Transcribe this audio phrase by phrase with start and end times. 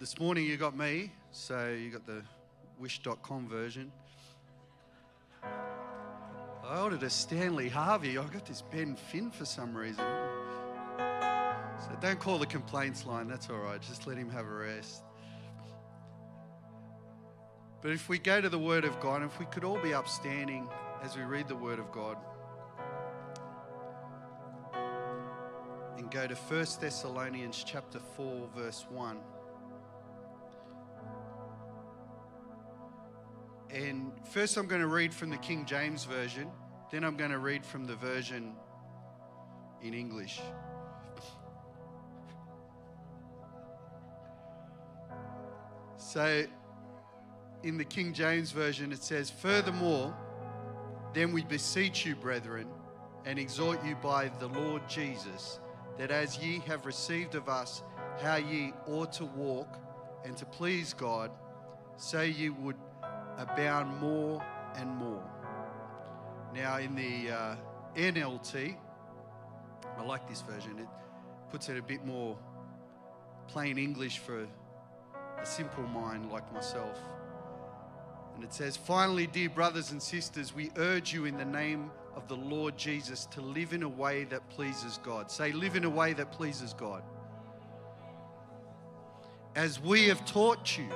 [0.00, 2.22] This morning you got me, so you got the
[2.78, 3.92] wish.com version.
[5.44, 8.16] I ordered a Stanley Harvey.
[8.16, 10.06] I got this Ben Finn for some reason.
[10.96, 13.80] So don't call the complaints line, that's all right.
[13.82, 15.02] Just let him have a rest.
[17.82, 20.66] But if we go to the Word of God, if we could all be upstanding
[21.02, 22.16] as we read the Word of God,
[25.98, 29.18] and go to 1 Thessalonians chapter 4 verse 1.
[33.72, 36.48] And first I'm going to read from the King James version,
[36.90, 38.54] then I'm going to read from the version
[39.82, 40.40] in English.
[45.96, 46.44] So
[47.62, 50.12] in the King James version it says furthermore
[51.12, 52.66] then we beseech you brethren
[53.26, 55.60] and exhort you by the Lord Jesus,
[55.98, 57.82] that as ye have received of us
[58.20, 59.78] how ye ought to walk
[60.24, 61.30] and to please God,
[61.96, 62.76] so ye would
[63.40, 64.44] abound more
[64.76, 65.22] and more.
[66.54, 67.56] Now, in the uh,
[67.96, 68.76] NLT,
[69.98, 70.86] I like this version, it
[71.50, 72.36] puts it a bit more
[73.48, 76.98] plain English for a simple mind like myself.
[78.34, 82.28] And it says, Finally, dear brothers and sisters, we urge you in the name of
[82.28, 85.30] the Lord Jesus to live in a way that pleases God.
[85.30, 87.02] Say, live in a way that pleases God.
[89.54, 90.88] As we have taught you.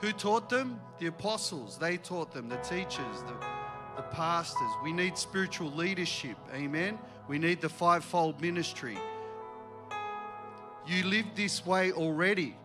[0.00, 0.80] Who taught them?
[0.98, 1.78] The apostles.
[1.78, 3.34] They taught them, the teachers, the,
[3.96, 4.70] the pastors.
[4.82, 6.36] We need spiritual leadership.
[6.54, 6.98] Amen.
[7.28, 8.96] We need the fivefold ministry.
[10.86, 12.56] You live this way already.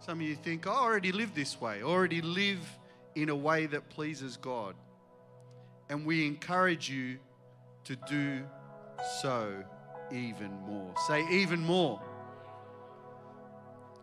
[0.00, 2.60] Some of you think, I already live this way, I already live
[3.14, 4.74] in a way that pleases God.
[5.88, 7.18] And we encourage you
[7.84, 8.44] to do
[9.20, 9.64] so
[10.12, 10.92] even more.
[11.08, 12.00] Say, even more.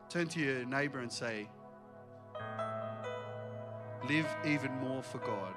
[0.10, 1.48] Turn to your neighbor and say,
[4.08, 5.54] live even more for God.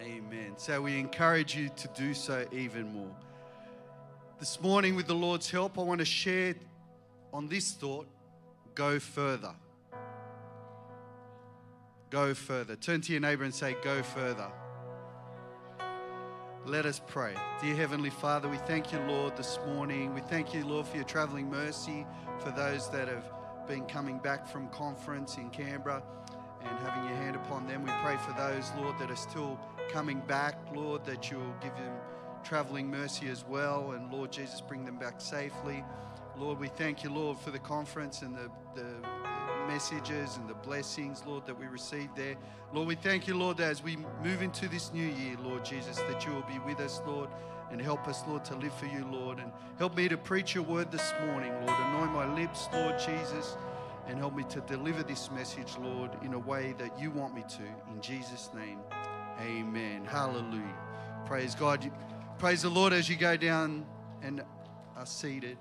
[0.00, 0.54] Amen.
[0.56, 3.14] So we encourage you to do so even more.
[4.38, 6.54] This morning, with the Lord's help, I want to share
[7.32, 8.06] on this thought
[8.74, 9.54] go further.
[12.10, 12.76] Go further.
[12.76, 14.48] Turn to your neighbor and say, Go further.
[16.64, 17.34] Let us pray.
[17.60, 20.14] Dear Heavenly Father, we thank you, Lord, this morning.
[20.14, 22.06] We thank you, Lord, for your traveling mercy
[22.40, 23.24] for those that have
[23.68, 26.02] been coming back from conference in Canberra
[26.62, 27.84] and having your hand upon them.
[27.84, 31.92] We pray for those, Lord, that are still coming back, Lord, that you'll give them
[32.42, 33.92] traveling mercy as well.
[33.92, 35.84] And Lord Jesus, bring them back safely.
[36.36, 38.86] Lord, we thank you, Lord, for the conference and the, the
[39.66, 42.36] messages and the blessings, Lord, that we received there.
[42.72, 46.24] Lord, we thank you, Lord, as we move into this new year, Lord Jesus, that
[46.24, 47.28] you will be with us, Lord,
[47.70, 49.38] and help us, Lord, to live for you, Lord.
[49.38, 51.80] And help me to preach your word this morning, Lord.
[51.80, 53.56] Anoint my lips, Lord Jesus,
[54.06, 57.44] and help me to deliver this message, Lord, in a way that you want me
[57.48, 57.92] to.
[57.92, 58.78] In Jesus' name,
[59.40, 60.04] amen.
[60.04, 60.76] Hallelujah.
[61.26, 61.90] Praise God.
[62.38, 63.84] Praise the Lord as you go down
[64.22, 64.42] and
[64.96, 65.58] are seated.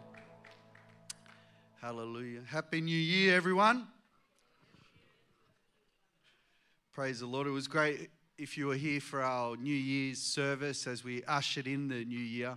[1.82, 2.42] Hallelujah.
[2.48, 3.88] Happy New Year, everyone.
[6.94, 7.48] Praise the Lord.
[7.48, 11.66] It was great if you were here for our New Year's service as we ushered
[11.66, 12.56] in the new year.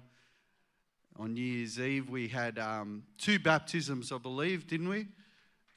[1.16, 5.06] On New Year's Eve, we had um, two baptisms, I believe, didn't we?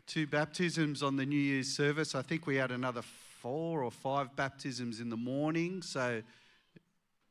[0.06, 2.16] Two baptisms on the New Year's service.
[2.16, 5.81] I think we had another four or five baptisms in the morning.
[5.81, 6.22] So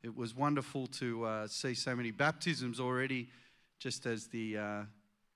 [0.03, 3.29] it was wonderful to uh, see so many baptisms already,
[3.81, 4.83] just as the uh,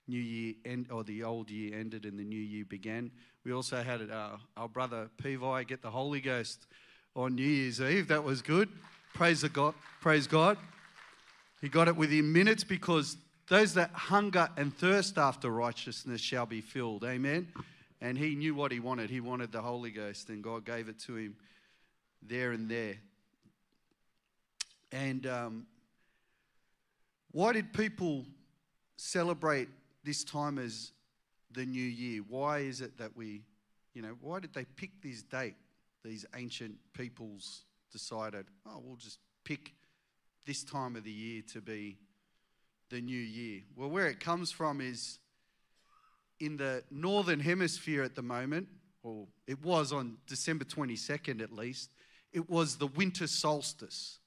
[0.09, 3.11] new year end or the old year ended and the new year began.
[3.45, 6.67] We also had uh, our brother Pevi get the Holy Ghost
[7.17, 8.09] on New Year's Eve.
[8.09, 8.69] That was good.
[9.15, 9.75] Praise God.
[10.01, 10.59] Praise God.
[11.63, 13.17] He got it within minutes because
[13.49, 17.03] those that hunger and thirst after righteousness shall be filled.
[17.05, 17.49] Amen.
[18.03, 19.09] And he knew what he wanted.
[19.09, 21.37] He wanted the Holy Ghost, and God gave it to him
[22.23, 22.97] there and there.
[24.93, 25.67] And um,
[27.33, 28.27] why did people
[28.99, 29.69] celebrate
[30.05, 30.93] this time as
[31.53, 32.23] the new year?
[32.29, 33.43] Why is it that we,
[33.95, 35.55] you know, why did they pick this date?
[36.07, 39.73] These ancient peoples decided, oh, we'll just pick
[40.47, 41.99] this time of the year to be
[42.91, 43.63] the new year?
[43.75, 45.19] Well, where it comes from is
[46.39, 48.69] in the northern hemisphere at the moment,
[49.03, 51.91] or it was on December 22nd at least,
[52.33, 54.21] it was the winter solstice.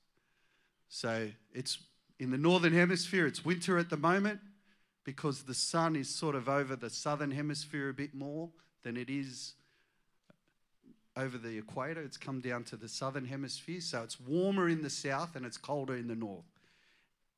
[0.90, 1.78] So it's
[2.20, 4.42] in the northern hemisphere, it's winter at the moment
[5.06, 8.50] because the sun is sort of over the southern hemisphere a bit more
[8.84, 9.54] than it is
[11.18, 12.02] over the equator.
[12.02, 15.58] It's come down to the southern hemisphere, so it's warmer in the south and it's
[15.58, 16.46] colder in the north.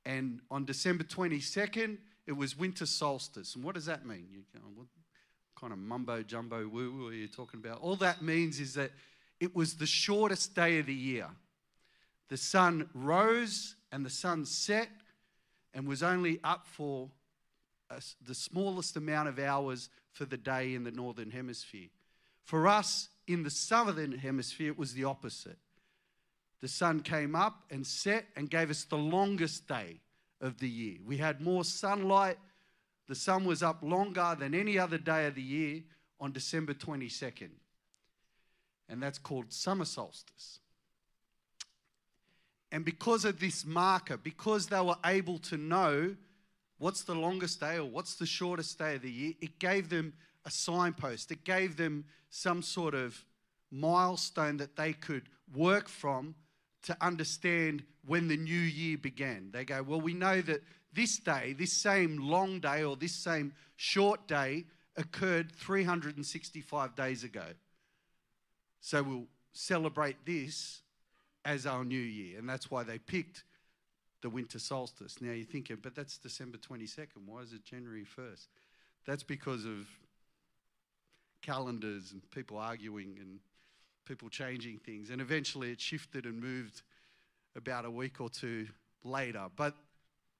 [0.05, 1.97] And on December 22nd,
[2.27, 3.55] it was winter solstice.
[3.55, 4.27] And what does that mean?
[4.31, 4.87] You go, oh, what
[5.59, 7.81] kind of mumbo jumbo woo woo are you talking about?
[7.81, 8.91] All that means is that
[9.39, 11.27] it was the shortest day of the year.
[12.29, 14.89] The sun rose and the sun set
[15.73, 17.09] and was only up for
[17.89, 21.89] a, the smallest amount of hours for the day in the northern hemisphere.
[22.43, 25.57] For us in the southern hemisphere, it was the opposite.
[26.61, 29.99] The sun came up and set and gave us the longest day
[30.39, 30.97] of the year.
[31.05, 32.37] We had more sunlight.
[33.07, 35.81] The sun was up longer than any other day of the year
[36.19, 37.49] on December 22nd.
[38.87, 40.59] And that's called summer solstice.
[42.71, 46.15] And because of this marker, because they were able to know
[46.77, 50.13] what's the longest day or what's the shortest day of the year, it gave them
[50.45, 51.31] a signpost.
[51.31, 53.23] It gave them some sort of
[53.71, 55.23] milestone that they could
[55.53, 56.35] work from
[56.83, 59.49] to understand when the new year began.
[59.51, 60.61] They go, Well, we know that
[60.93, 64.65] this day, this same long day or this same short day
[64.97, 67.45] occurred 365 days ago.
[68.81, 70.81] So we'll celebrate this
[71.45, 72.39] as our new year.
[72.39, 73.43] And that's why they picked
[74.21, 75.21] the winter solstice.
[75.21, 77.25] Now you're thinking, but that's December 22nd.
[77.25, 78.47] Why is it January 1st?
[79.05, 79.87] That's because of
[81.41, 83.39] calendars and people arguing and
[84.05, 85.09] people changing things.
[85.09, 86.81] And eventually it shifted and moved
[87.55, 88.67] about a week or two
[89.03, 89.47] later.
[89.55, 89.75] But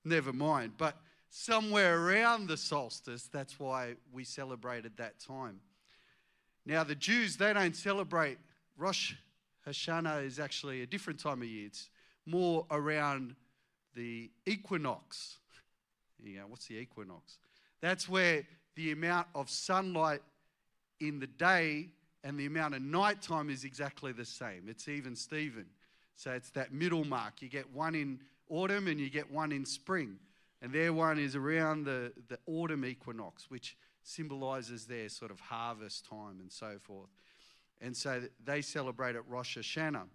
[0.06, 0.74] never mind.
[0.78, 0.96] But
[1.30, 5.60] somewhere around the solstice, that's why we celebrated that time.
[6.66, 8.38] Now, the Jews, they don't celebrate
[8.78, 9.14] Rosh
[9.68, 11.68] Hashanah, is actually a different time of year.
[11.68, 11.90] It's
[12.26, 13.36] more around
[13.96, 15.38] the equinox.
[16.24, 17.38] You go, what's the equinox?
[17.82, 18.44] That's where
[18.76, 20.22] the amount of sunlight
[21.02, 21.90] in the day
[22.24, 24.66] and the amount of nighttime is exactly the same.
[24.68, 25.66] It's even Steven.
[26.16, 27.42] So it's that middle mark.
[27.42, 28.20] You get one in
[28.50, 30.18] autumn and you get one in spring.
[30.62, 36.06] And their one is around the, the autumn equinox, which symbolizes their sort of harvest
[36.08, 37.10] time and so forth.
[37.82, 40.06] And so they celebrate at Rosh Hashanah.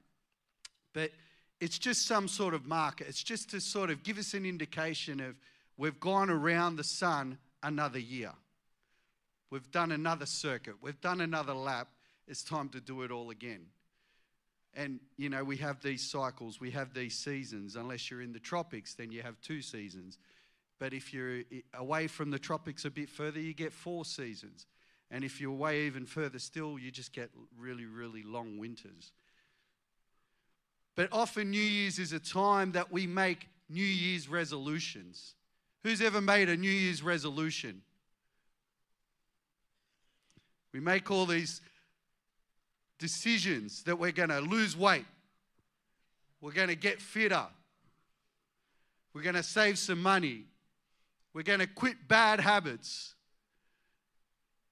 [0.92, 1.10] But
[1.60, 3.04] it's just some sort of marker.
[3.04, 5.34] It's just to sort of give us an indication of
[5.76, 8.32] we've gone around the sun another year.
[9.50, 10.74] We've done another circuit.
[10.80, 11.88] We've done another lap.
[12.26, 13.66] It's time to do it all again.
[14.74, 17.76] And, you know, we have these cycles, we have these seasons.
[17.76, 20.18] Unless you're in the tropics, then you have two seasons.
[20.78, 24.66] But if you're away from the tropics a bit further, you get four seasons.
[25.10, 29.12] And if you're away even further still, you just get really, really long winters.
[30.96, 35.34] But often, New Year's is a time that we make New Year's resolutions.
[35.82, 37.82] Who's ever made a New Year's resolution?
[40.72, 41.60] We make all these
[42.98, 45.06] decisions that we're going to lose weight,
[46.40, 47.46] we're going to get fitter,
[49.12, 50.44] we're going to save some money,
[51.32, 53.14] we're going to quit bad habits.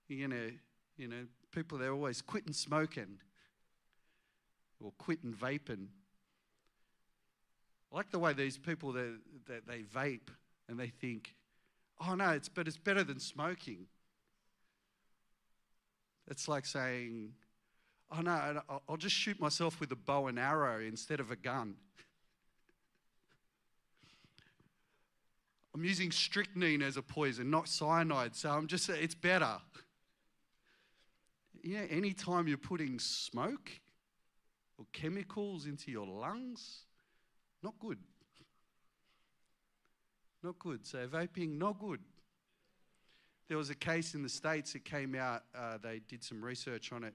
[0.08, 0.52] Going to,
[0.96, 3.18] you know, people, they're always quitting smoking
[4.80, 5.86] or quitting vaping.
[7.92, 10.28] I like the way these people that, that they vape
[10.68, 11.34] and they think,
[12.06, 13.86] oh no, it's but it's better than smoking.
[16.28, 17.33] It's like saying,
[18.11, 21.75] oh no, I'll just shoot myself with a bow and arrow instead of a gun.
[25.75, 29.57] I'm using strychnine as a poison, not cyanide, so I'm just, it's better.
[31.62, 33.71] Yeah, anytime you're putting smoke
[34.78, 36.85] or chemicals into your lungs,
[37.62, 37.99] not good.
[40.43, 40.87] Not good.
[40.87, 42.00] So vaping, not good.
[43.48, 46.92] There was a case in the States that came out, uh, they did some research
[46.92, 47.14] on it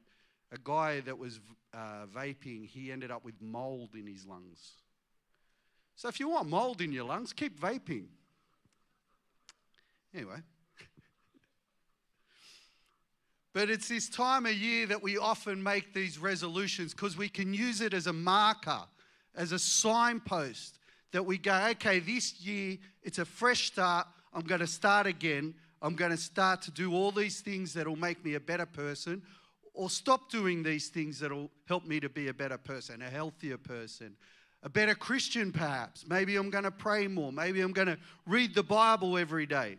[0.51, 1.39] a guy that was
[1.73, 4.73] uh, vaping, he ended up with mold in his lungs.
[5.95, 8.05] So if you want mold in your lungs, keep vaping.
[10.13, 10.37] Anyway.
[13.53, 17.53] but it's this time of year that we often make these resolutions because we can
[17.53, 18.81] use it as a marker,
[19.35, 20.79] as a signpost
[21.11, 24.07] that we go, okay, this year it's a fresh start.
[24.33, 25.53] I'm going to start again.
[25.81, 28.65] I'm going to start to do all these things that will make me a better
[28.65, 29.21] person
[29.73, 33.09] or stop doing these things that will help me to be a better person, a
[33.09, 34.15] healthier person,
[34.61, 36.05] a better Christian, perhaps.
[36.07, 37.31] Maybe I'm going to pray more.
[37.31, 39.77] Maybe I'm going to read the Bible every day.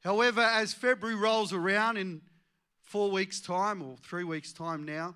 [0.00, 2.20] However, as February rolls around in
[2.82, 5.14] four weeks' time or three weeks' time now,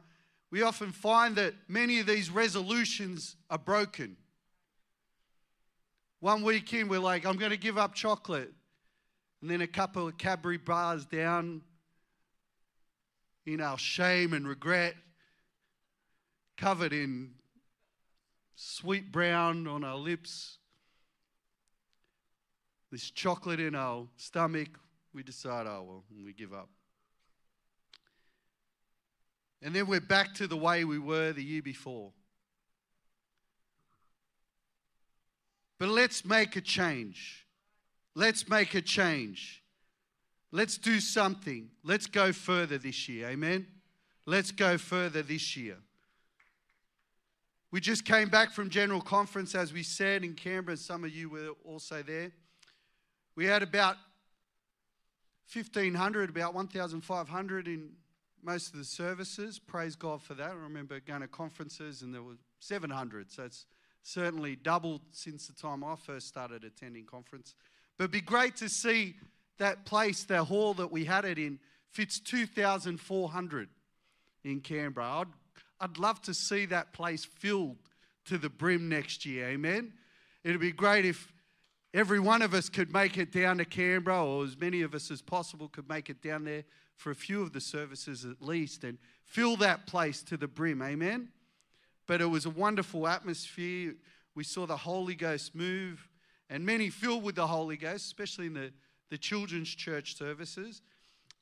[0.52, 4.16] we often find that many of these resolutions are broken.
[6.20, 8.52] One weekend, we're like, I'm going to give up chocolate.
[9.44, 11.60] And then a couple of Cadbury bars down
[13.44, 14.94] in our shame and regret,
[16.56, 17.32] covered in
[18.54, 20.56] sweet brown on our lips,
[22.90, 24.80] this chocolate in our stomach,
[25.12, 26.70] we decide, oh, well, we give up.
[29.60, 32.12] And then we're back to the way we were the year before.
[35.78, 37.43] But let's make a change.
[38.14, 39.62] Let's make a change.
[40.52, 41.70] Let's do something.
[41.82, 43.28] Let's go further this year.
[43.28, 43.66] Amen.
[44.26, 45.76] Let's go further this year.
[47.72, 50.76] We just came back from General Conference, as we said, in Canberra.
[50.76, 52.30] Some of you were also there.
[53.34, 53.96] We had about
[55.52, 57.90] 1,500, about 1,500 in
[58.44, 59.58] most of the services.
[59.58, 60.50] Praise God for that.
[60.50, 63.32] I remember going to conferences and there were 700.
[63.32, 63.66] So it's
[64.02, 67.54] certainly doubled since the time I first started attending conference.
[67.96, 69.14] But it'd be great to see
[69.58, 71.58] that place, that hall that we had it in,
[71.90, 73.68] fits 2,400
[74.42, 75.20] in Canberra.
[75.20, 75.26] I'd
[75.80, 77.76] I'd love to see that place filled
[78.26, 79.48] to the brim next year.
[79.48, 79.92] Amen.
[80.42, 81.32] It'd be great if
[81.92, 85.10] every one of us could make it down to Canberra, or as many of us
[85.10, 86.64] as possible could make it down there
[86.96, 90.80] for a few of the services at least and fill that place to the brim.
[90.80, 91.28] Amen.
[92.06, 93.94] But it was a wonderful atmosphere.
[94.34, 96.08] We saw the Holy Ghost move,
[96.50, 98.72] and many filled with the Holy Ghost, especially in the,
[99.10, 100.82] the children's church services.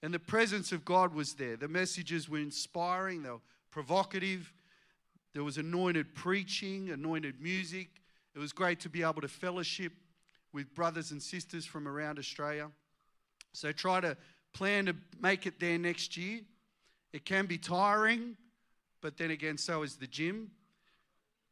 [0.02, 1.56] And the presence of God was there.
[1.56, 3.40] The messages were inspiring, they were
[3.70, 4.52] provocative.
[5.32, 7.88] There was anointed preaching, anointed music.
[8.34, 9.92] It was great to be able to fellowship
[10.52, 12.70] with brothers and sisters from around Australia.
[13.52, 14.16] So try to
[14.52, 16.40] plan to make it there next year.
[17.12, 18.36] It can be tiring,
[19.00, 20.50] but then again, so is the gym.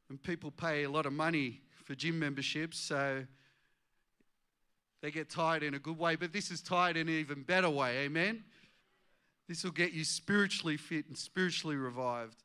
[0.09, 3.25] And people pay a lot of money for gym memberships, so
[5.03, 6.17] they get tired in a good way.
[6.17, 8.45] But this is tired in an even better way, amen?
[9.49, 12.43] This will get you spiritually fit and spiritually revived.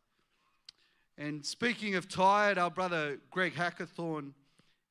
[1.17, 4.31] And speaking of tired, our brother Greg Hackathorn,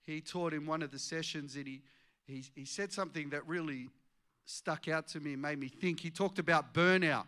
[0.02, 1.82] he taught in one of the sessions and he,
[2.26, 3.88] he, he said something that really
[4.44, 6.00] stuck out to me and made me think.
[6.00, 7.26] He talked about burnout.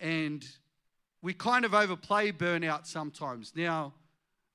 [0.00, 0.46] And
[1.22, 3.52] we kind of overplay burnout sometimes.
[3.56, 3.92] Now,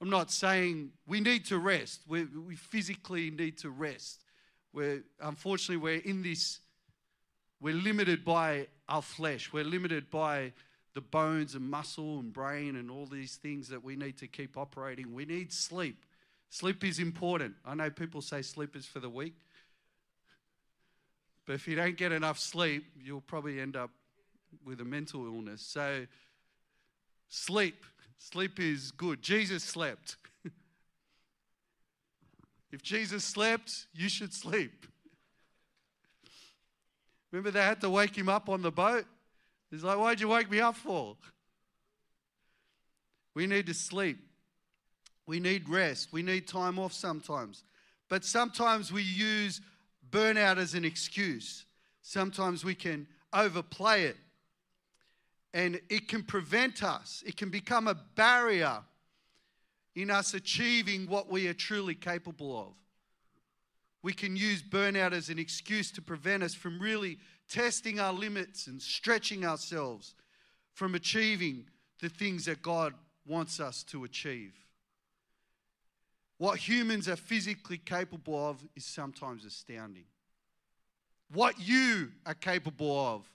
[0.02, 2.02] I'm not saying we need to rest.
[2.08, 4.23] We, we physically need to rest.
[4.74, 6.60] We're, unfortunately, we're in this
[7.64, 9.54] we're limited by our flesh.
[9.54, 10.52] We're limited by
[10.96, 14.58] the bones and muscle and brain and all these things that we need to keep
[14.58, 15.14] operating.
[15.14, 16.04] We need sleep.
[16.50, 17.56] Sleep is important.
[17.66, 19.36] I know people say sleep is for the weak.
[21.46, 23.92] But if you don't get enough sleep, you'll probably end up
[24.66, 25.62] with a mental illness.
[25.62, 26.06] So,
[27.30, 27.86] sleep.
[28.20, 29.22] Sleep is good.
[29.22, 30.18] Jesus slept.
[32.74, 34.88] If Jesus slept, you should sleep.
[37.32, 39.06] Remember, they had to wake him up on the boat?
[39.70, 41.16] He's like, Why'd you wake me up for?
[43.36, 44.18] We need to sleep.
[45.28, 46.10] We need rest.
[46.12, 47.64] We need time off sometimes.
[48.10, 49.62] But sometimes we use
[50.10, 51.66] burnout as an excuse.
[52.02, 54.18] Sometimes we can overplay it.
[55.54, 58.80] And it can prevent us, it can become a barrier
[59.96, 62.74] in us achieving what we are truly capable of
[64.04, 67.18] we can use burnout as an excuse to prevent us from really
[67.50, 70.14] testing our limits and stretching ourselves
[70.74, 71.66] from achieving
[72.02, 72.94] the things that God
[73.26, 74.54] wants us to achieve.
[76.38, 80.06] What humans are physically capable of is sometimes astounding.
[81.32, 83.30] What you are capable of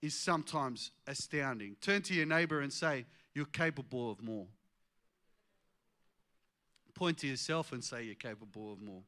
[0.00, 1.74] is sometimes astounding.
[1.80, 4.46] Turn to your neighbor and say, You're capable of more.
[6.96, 9.02] Point to yourself and say, You're capable of more.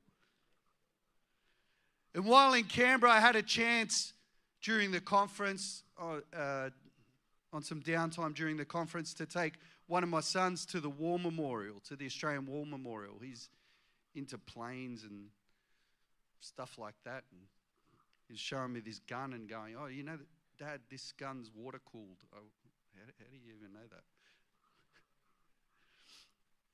[2.14, 4.12] And while in Canberra, I had a chance
[4.62, 6.68] during the conference, uh, uh,
[7.52, 9.54] on some downtime during the conference, to take
[9.86, 13.14] one of my sons to the War Memorial, to the Australian War Memorial.
[13.22, 13.48] He's
[14.14, 15.28] into planes and
[16.40, 17.24] stuff like that.
[17.30, 17.40] And
[18.28, 20.18] he's showing me this gun and going, Oh, you know,
[20.58, 22.18] Dad, this gun's water cooled.
[22.34, 22.50] Oh,
[22.94, 24.02] how, how do you even know that?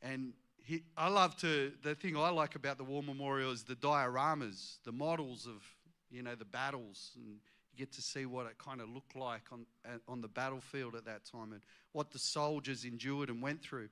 [0.02, 0.32] And
[0.64, 4.78] he, I love to, the thing I like about the War Memorial is the dioramas,
[4.84, 5.62] the models of,
[6.10, 7.12] you know, the battles.
[7.16, 7.36] And you
[7.76, 9.66] get to see what it kind of looked like on,
[10.08, 11.60] on the battlefield at that time and
[11.92, 13.90] what the soldiers endured and went through.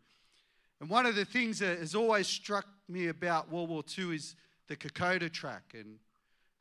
[0.81, 4.35] And one of the things that has always struck me about World War II is
[4.67, 5.75] the Kokoda track.
[5.75, 5.99] And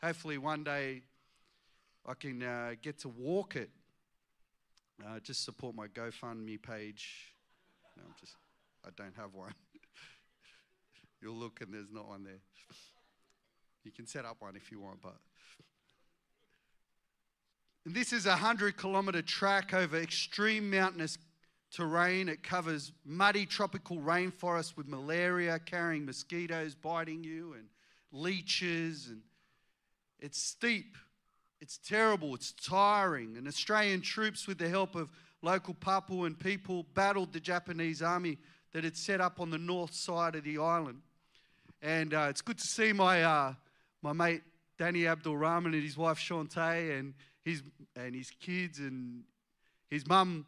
[0.04, 1.04] hopefully one day
[2.06, 3.70] I can uh, get to walk it.
[5.04, 7.34] Uh, just support my GoFundMe page.
[7.96, 8.36] No, I'm just,
[8.86, 9.54] I don't have one.
[11.22, 12.42] You'll look and there's not one there.
[13.84, 15.18] You can set up one if you want, but.
[17.86, 21.18] And this is a 100 kilometer track over extreme mountainous
[21.72, 22.30] terrain.
[22.30, 27.66] It covers muddy tropical rainforest with malaria, carrying mosquitoes biting you, and
[28.12, 29.08] leeches.
[29.08, 29.22] And
[30.20, 30.96] it's steep,
[31.60, 33.36] it's terrible, it's tiring.
[33.38, 35.10] And Australian troops, with the help of
[35.42, 38.38] local Papuan people, battled the Japanese army
[38.74, 41.02] that had set up on the north side of the island.
[41.82, 43.54] And uh, it's good to see my, uh,
[44.02, 44.44] my mate
[44.78, 47.64] Danny Abdul Rahman and his wife Shantae and his,
[47.96, 49.24] and his kids and
[49.90, 50.46] his mum,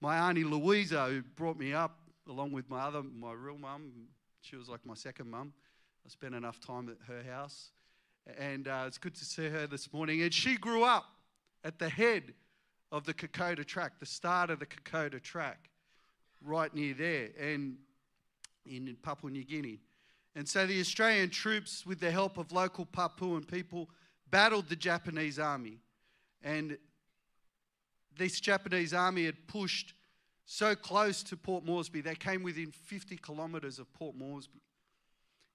[0.00, 3.90] my auntie Louisa, who brought me up along with my other, my real mum.
[4.40, 5.52] She was like my second mum.
[6.06, 7.70] I spent enough time at her house.
[8.38, 10.22] And uh, it's good to see her this morning.
[10.22, 11.06] And she grew up
[11.64, 12.34] at the head
[12.92, 15.70] of the Kokoda track, the start of the Kokoda track,
[16.42, 17.76] right near there, and
[18.64, 19.80] in Papua New Guinea.
[20.34, 23.88] And so the Australian troops, with the help of local Papuan people,
[24.30, 25.78] battled the Japanese army.
[26.42, 26.78] And
[28.16, 29.94] this Japanese army had pushed
[30.44, 34.62] so close to Port Moresby, they came within 50 kilometres of Port Moresby.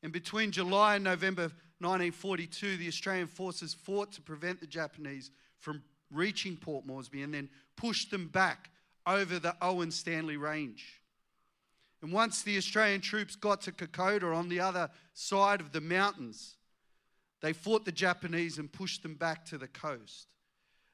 [0.03, 1.44] And between July and November
[1.80, 7.50] 1942, the Australian forces fought to prevent the Japanese from reaching Port Moresby and then
[7.75, 8.70] pushed them back
[9.08, 11.01] over the Owen Stanley Range.
[12.03, 16.57] And once the Australian troops got to Kokoda on the other side of the mountains,
[17.41, 20.27] they fought the Japanese and pushed them back to the coast.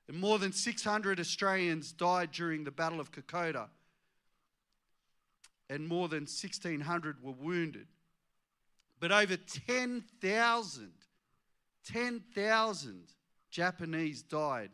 [0.08, 3.70] And more than 600 Australians died during the Battle of Kokoda,
[5.68, 7.88] and more than 1,600 were wounded.
[9.00, 10.92] But over 10,000,
[11.86, 13.04] 10,000
[13.50, 14.70] Japanese died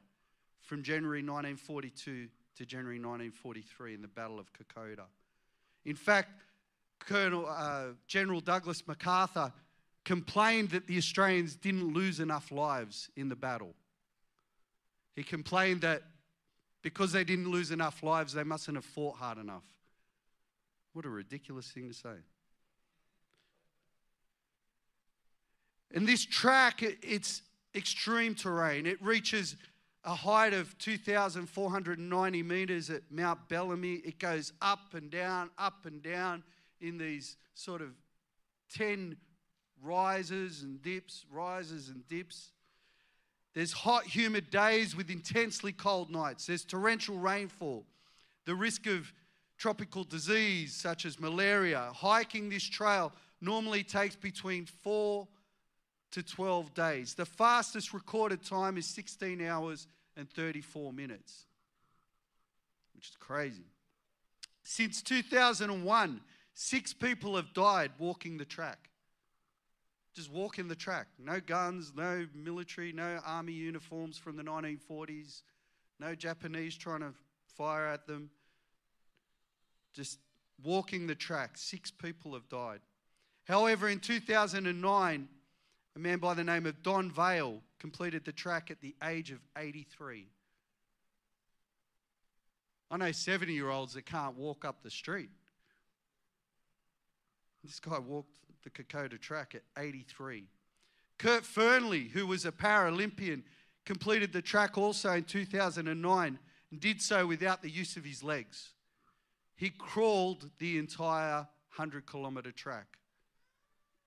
[0.59, 5.05] from January 1942 to January 1943 in the Battle of Kokoda.
[5.85, 6.31] In fact,
[6.99, 9.53] Colonel uh, General Douglas MacArthur
[10.03, 13.73] complained that the Australians didn't lose enough lives in the battle.
[15.15, 16.03] He complained that
[16.81, 19.63] because they didn't lose enough lives, they mustn't have fought hard enough.
[20.93, 22.15] What a ridiculous thing to say.
[25.93, 27.41] And this track, it's
[27.73, 28.85] extreme terrain.
[28.85, 29.55] It reaches
[30.05, 33.95] a height of 2,490 meters at Mount Bellamy.
[34.05, 36.43] It goes up and down, up and down
[36.79, 37.89] in these sort of
[38.75, 39.17] 10
[39.81, 42.51] rises and dips, rises and dips.
[43.55, 46.45] There's hot, humid days with intensely cold nights.
[46.45, 47.85] There's torrential rainfall.
[48.45, 49.11] The risk of
[49.57, 51.89] tropical disease such as malaria.
[51.95, 55.27] Hiking this trail normally takes between four
[56.15, 57.13] to 12 days.
[57.13, 61.43] The fastest recorded time is 16 hours and 34 minutes,
[62.95, 63.65] which is crazy.
[64.63, 66.21] Since 2001,
[66.53, 68.89] six people have died walking the track.
[70.13, 71.07] Just walking the track.
[71.19, 75.41] No guns, no military, no army uniforms from the 1940s,
[75.99, 77.11] no Japanese trying to
[77.57, 78.29] fire at them.
[79.93, 80.19] Just
[80.63, 81.57] walking the track.
[81.57, 82.79] Six people have died.
[83.43, 85.27] However, in 2009,
[85.95, 89.39] a man by the name of Don Vale completed the track at the age of
[89.57, 90.27] 83.
[92.91, 95.29] I know 70 year olds that can't walk up the street.
[97.63, 100.47] This guy walked the Kokoda track at 83.
[101.17, 103.43] Kurt Fearnley, who was a Paralympian,
[103.85, 106.39] completed the track also in 2009
[106.71, 108.73] and did so without the use of his legs.
[109.55, 112.97] He crawled the entire 100 kilometre track.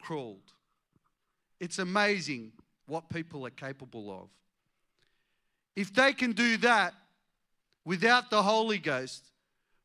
[0.02, 0.52] Crawled.
[1.60, 2.52] It's amazing
[2.86, 4.28] what people are capable of.
[5.76, 6.94] If they can do that
[7.84, 9.24] without the Holy Ghost,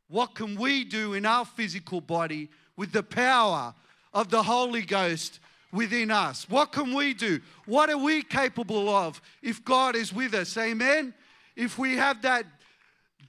[0.08, 3.74] what can we do in our physical body with the power
[4.14, 5.40] of the Holy Ghost
[5.72, 6.50] within us?
[6.50, 7.40] What can we do?
[7.66, 10.56] What are we capable of if God is with us?
[10.58, 11.14] Amen?
[11.56, 12.46] If we have that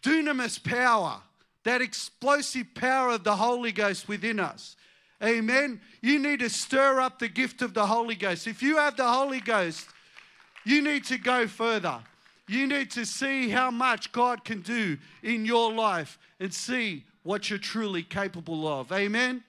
[0.02, 1.20] dunamis power,
[1.64, 4.76] that explosive power of the Holy Ghost within us.
[5.24, 5.80] Amen.
[6.02, 8.46] You need to stir up the gift of the Holy Ghost.
[8.46, 9.88] If you have the Holy Ghost,
[10.64, 12.00] you need to go further.
[12.46, 17.48] You need to see how much God can do in your life and see what
[17.48, 18.92] you're truly capable of.
[18.92, 19.42] Amen.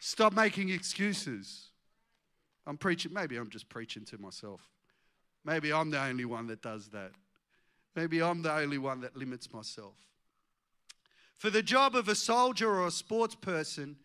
[0.00, 1.68] Stop making excuses.
[2.66, 4.60] I'm preaching, maybe I'm just preaching to myself.
[5.44, 7.12] Maybe I'm the only one that does that.
[7.94, 9.94] Maybe I'm the only one that limits myself.
[11.36, 13.96] For the job of a soldier or a sports person,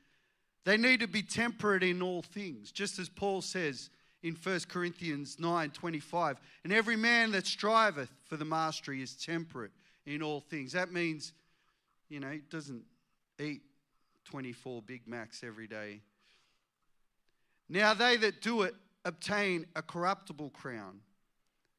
[0.68, 3.90] They need to be temperate in all things, just as Paul says
[4.22, 6.42] in 1 Corinthians 9 25.
[6.66, 9.72] And every man that striveth for the mastery is temperate
[10.06, 10.74] in all things.
[10.74, 11.32] That means,
[12.10, 12.84] you know, he doesn't
[13.40, 13.62] eat
[14.26, 16.02] 24 Big Macs every day.
[17.70, 18.76] Now they that do it
[19.06, 21.00] obtain a corruptible crown,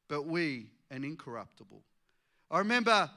[0.07, 1.83] but we an incorruptible.
[2.49, 3.07] I remember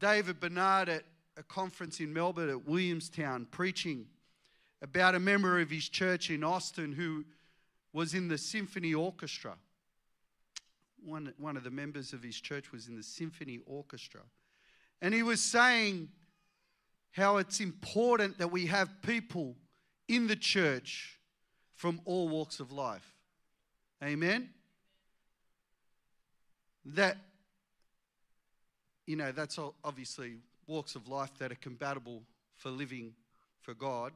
[0.00, 1.04] David Bernard at
[1.36, 4.06] a conference in Melbourne at Williamstown preaching
[4.82, 7.24] about a member of his church in Austin who
[7.92, 9.54] was in the symphony orchestra.
[11.04, 14.20] One, one of the members of his church was in the symphony orchestra.
[15.00, 16.08] And he was saying
[17.12, 19.56] how it's important that we have people
[20.08, 21.18] in the church
[21.74, 23.14] from all walks of life.
[24.02, 24.50] Amen?
[26.84, 27.16] That,
[29.06, 30.36] you know, that's obviously
[30.66, 32.22] walks of life that are compatible
[32.56, 33.14] for living
[33.60, 34.12] for God.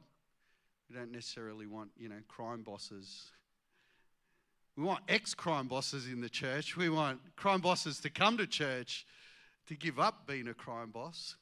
[0.91, 3.31] We don't necessarily want, you know, crime bosses.
[4.75, 6.75] We want ex crime bosses in the church.
[6.75, 9.05] We want crime bosses to come to church
[9.67, 11.35] to give up being a crime boss.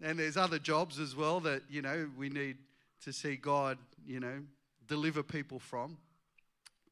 [0.00, 2.56] and there's other jobs as well that, you know, we need
[3.04, 4.44] to see God, you know,
[4.86, 5.98] deliver people from.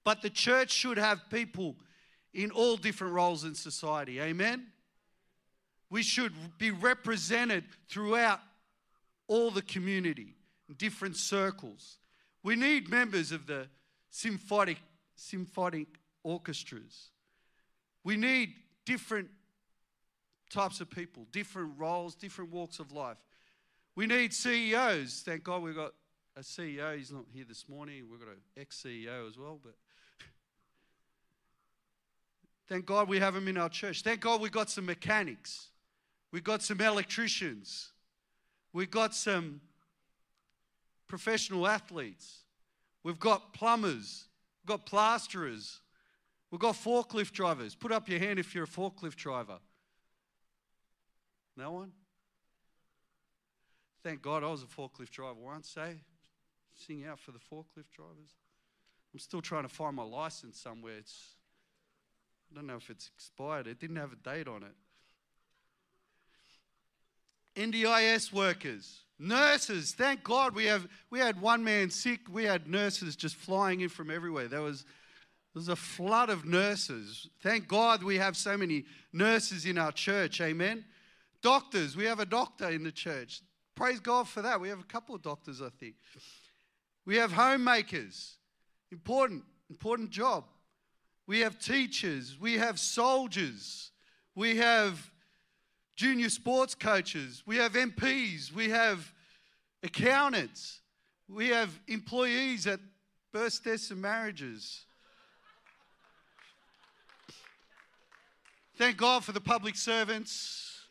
[0.05, 1.77] But the church should have people
[2.35, 4.21] in all different roles in society.
[4.21, 4.67] Amen?
[5.89, 8.41] We should be represented throughout
[9.27, 10.35] all the community,
[10.77, 11.99] different circles.
[12.43, 13.69] We need members of the
[14.11, 14.79] symphonic,
[15.17, 15.89] symphonic
[16.23, 17.11] orchestras.
[18.05, 18.55] We need
[18.85, 19.29] different
[20.51, 23.19] types of people, different roles, different walks of life.
[23.95, 25.23] We need CEOs.
[25.25, 25.93] Thank God we've got
[26.37, 26.97] a CEO.
[26.97, 28.05] He's not here this morning.
[28.11, 29.75] We've got an ex CEO as well, but
[32.69, 34.03] thank God we have him in our church.
[34.03, 35.69] Thank God we've got some mechanics.
[36.31, 37.93] We've got some electricians.
[38.73, 39.61] We've got some
[41.09, 42.45] professional athletes.
[43.03, 44.27] We've got plumbers.
[44.63, 45.81] We've got plasterers.
[46.51, 47.75] We've got forklift drivers.
[47.75, 49.59] Put up your hand if you're a forklift driver.
[51.57, 51.93] No one?
[54.03, 55.95] Thank God I was a forklift driver once, eh?
[56.87, 58.37] Sing out for the forklift drivers.
[59.13, 60.99] I'm still trying to find my license somewhere.
[60.99, 61.35] It's,
[62.51, 63.67] I don't know if it's expired.
[63.67, 64.75] It didn't have a date on it.
[67.57, 69.93] NDIS workers, nurses.
[69.93, 72.21] Thank God we have we had one man sick.
[72.31, 74.49] We had nurses just flying in from everywhere.
[74.49, 74.85] There was
[75.55, 77.29] there was a flood of nurses.
[77.41, 80.41] Thank God we have so many nurses in our church.
[80.41, 80.85] Amen.
[81.43, 83.43] Doctors, we have a doctor in the church.
[83.75, 84.61] Praise God for that.
[84.61, 85.95] We have a couple of doctors, I think.
[87.07, 88.37] We have homemakers.
[88.91, 90.45] Important, important job.
[91.27, 92.37] We have teachers.
[92.41, 93.93] We have soldiers.
[94.35, 95.11] We have
[95.99, 99.13] junior sports coaches, we have MPs, we have
[99.83, 100.79] accountants,
[101.29, 102.79] we have employees at
[103.33, 104.85] births, deaths, and marriages.
[108.77, 110.83] Thank God for the public servants.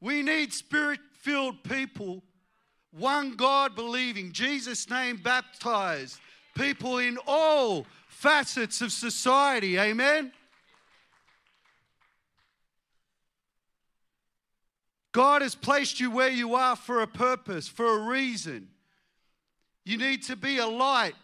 [0.00, 2.24] We need spirit filled people,
[2.90, 6.18] one God believing, Jesus' name baptized,
[6.56, 9.78] people in all facets of society.
[9.78, 10.32] Amen.
[15.18, 18.68] God has placed you where you are for a purpose, for a reason.
[19.84, 21.16] You need to be a light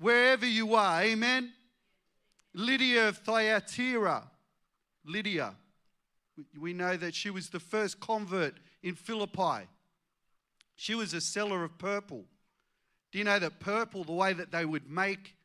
[0.00, 1.00] wherever you are.
[1.00, 1.52] Amen.
[2.54, 4.24] Lydia of Thyatira,
[5.04, 5.54] Lydia,
[6.58, 9.68] we know that she was the first convert in Philippi.
[10.74, 12.24] She was a seller of purple.
[13.12, 15.36] Do you know that purple, the way that they would make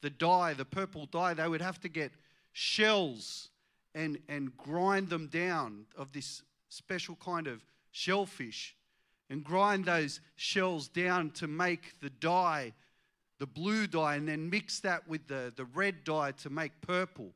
[0.00, 2.12] the dye, the purple dye, they would have to get
[2.52, 3.48] shells
[3.96, 8.76] and, and grind them down of this special kind of shellfish
[9.30, 12.72] and grind those shells down to make the dye,
[13.38, 17.32] the blue dye, and then mix that with the, the red dye to make purple.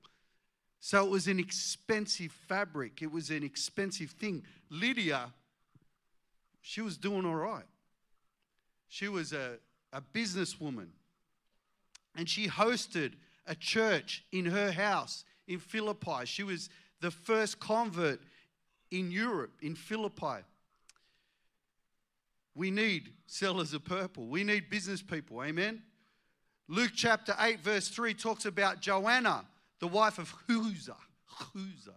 [0.80, 4.44] So it was an expensive fabric, it was an expensive thing.
[4.70, 5.32] Lydia,
[6.60, 7.64] she was doing all right.
[8.88, 9.58] She was a,
[9.92, 10.88] a businesswoman.
[12.14, 13.12] And she hosted
[13.46, 16.24] a church in her house in Philippi.
[16.24, 16.68] She was
[17.00, 18.20] the first convert
[18.92, 20.44] in Europe, in Philippi.
[22.54, 24.26] We need sellers of purple.
[24.26, 25.42] We need business people.
[25.42, 25.82] Amen.
[26.68, 29.46] Luke chapter 8, verse 3 talks about Joanna,
[29.80, 30.94] the wife of Chuza.
[31.40, 31.94] Chuza.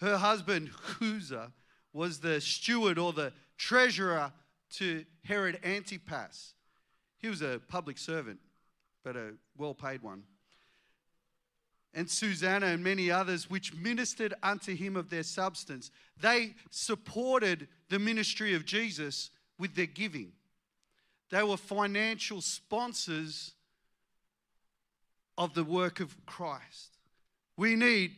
[0.00, 1.52] Her husband, Chuza,
[1.92, 4.32] was the steward or the treasurer
[4.74, 6.54] to Herod Antipas.
[7.18, 8.38] He was a public servant,
[9.04, 10.22] but a well paid one.
[11.94, 15.90] And Susanna and many others, which ministered unto him of their substance.
[16.20, 20.32] They supported the ministry of Jesus with their giving.
[21.30, 23.52] They were financial sponsors
[25.36, 26.98] of the work of Christ.
[27.56, 28.12] We need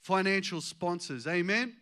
[0.00, 1.26] financial sponsors.
[1.26, 1.74] Amen.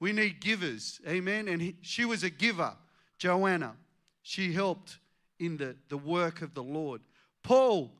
[0.00, 1.00] We need givers.
[1.06, 1.48] Amen.
[1.48, 2.72] And he, she was a giver,
[3.18, 3.74] Joanna.
[4.22, 4.98] She helped
[5.38, 7.00] in the, the work of the Lord.
[7.42, 7.92] Paul,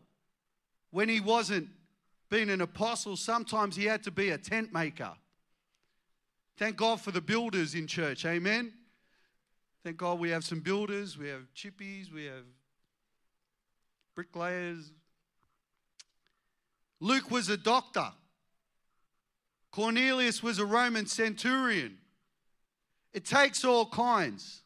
[0.91, 1.69] when he wasn't
[2.29, 5.13] being an apostle, sometimes he had to be a tent maker.
[6.57, 8.25] Thank God for the builders in church.
[8.25, 8.73] Amen.
[9.85, 12.45] Thank God we have some builders, we have chippies, we have
[14.15, 14.91] bricklayers.
[16.99, 18.09] Luke was a doctor.
[19.71, 21.99] Cornelius was a Roman centurion.
[23.13, 24.63] It takes all kinds.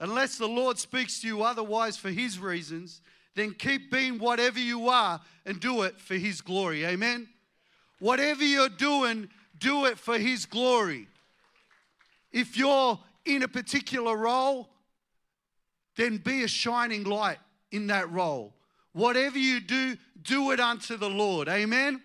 [0.00, 3.00] Unless the Lord speaks to you otherwise for his reasons,
[3.34, 6.84] then keep being whatever you are and do it for his glory.
[6.84, 7.28] Amen.
[7.98, 11.06] Whatever you're doing, do it for his glory.
[12.32, 14.68] If you're in a particular role,
[15.96, 17.38] then be a shining light
[17.70, 18.54] in that role.
[18.92, 21.48] Whatever you do, do it unto the Lord.
[21.48, 22.00] Amen.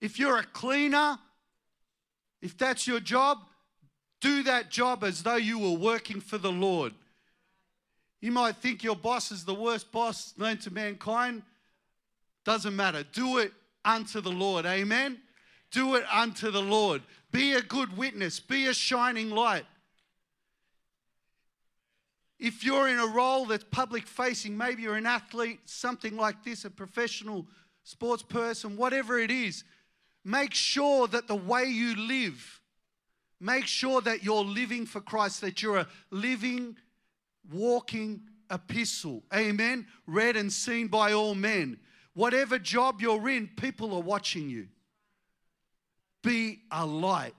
[0.00, 1.18] If you're a cleaner,
[2.40, 3.38] if that's your job,
[4.20, 6.94] do that job as though you were working for the Lord.
[8.24, 11.42] You might think your boss is the worst boss known to mankind.
[12.44, 13.04] Doesn't matter.
[13.12, 13.52] Do it
[13.84, 14.64] unto the Lord.
[14.64, 15.18] Amen.
[15.70, 17.02] Do it unto the Lord.
[17.30, 18.40] Be a good witness.
[18.40, 19.66] Be a shining light.
[22.38, 26.64] If you're in a role that's public facing, maybe you're an athlete, something like this,
[26.64, 27.46] a professional
[27.82, 29.64] sports person, whatever it is,
[30.24, 32.62] Make sure that the way you live,
[33.38, 36.76] make sure that you're living for Christ, that you're a living,
[37.52, 39.22] walking epistle.
[39.34, 39.86] Amen.
[40.06, 41.78] Read and seen by all men.
[42.14, 44.68] Whatever job you're in, people are watching you.
[46.22, 47.34] Be a light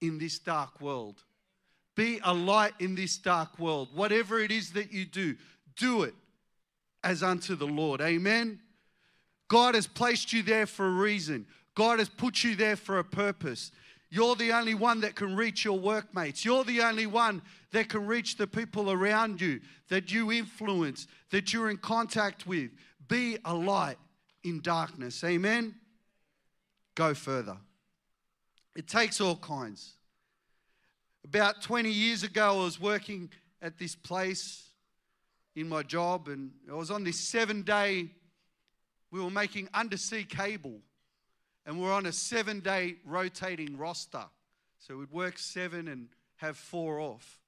[0.00, 1.22] in this dark world.
[1.96, 3.88] Be a light in this dark world.
[3.94, 5.36] Whatever it is that you do,
[5.76, 6.14] do it
[7.02, 8.00] as unto the Lord.
[8.00, 8.60] Amen.
[9.48, 11.46] God has placed you there for a reason.
[11.74, 13.70] God has put you there for a purpose.
[14.14, 16.44] You're the only one that can reach your workmates.
[16.44, 21.52] You're the only one that can reach the people around you that you influence, that
[21.52, 22.70] you're in contact with.
[23.08, 23.96] Be a light
[24.44, 25.24] in darkness.
[25.24, 25.74] Amen?
[26.94, 27.56] Go further.
[28.76, 29.94] It takes all kinds.
[31.24, 34.68] About 20 years ago, I was working at this place
[35.56, 38.10] in my job, and I was on this seven day,
[39.10, 40.82] we were making undersea cable
[41.66, 44.24] and we're on a seven day rotating roster.
[44.78, 47.40] So we'd work seven and have four off.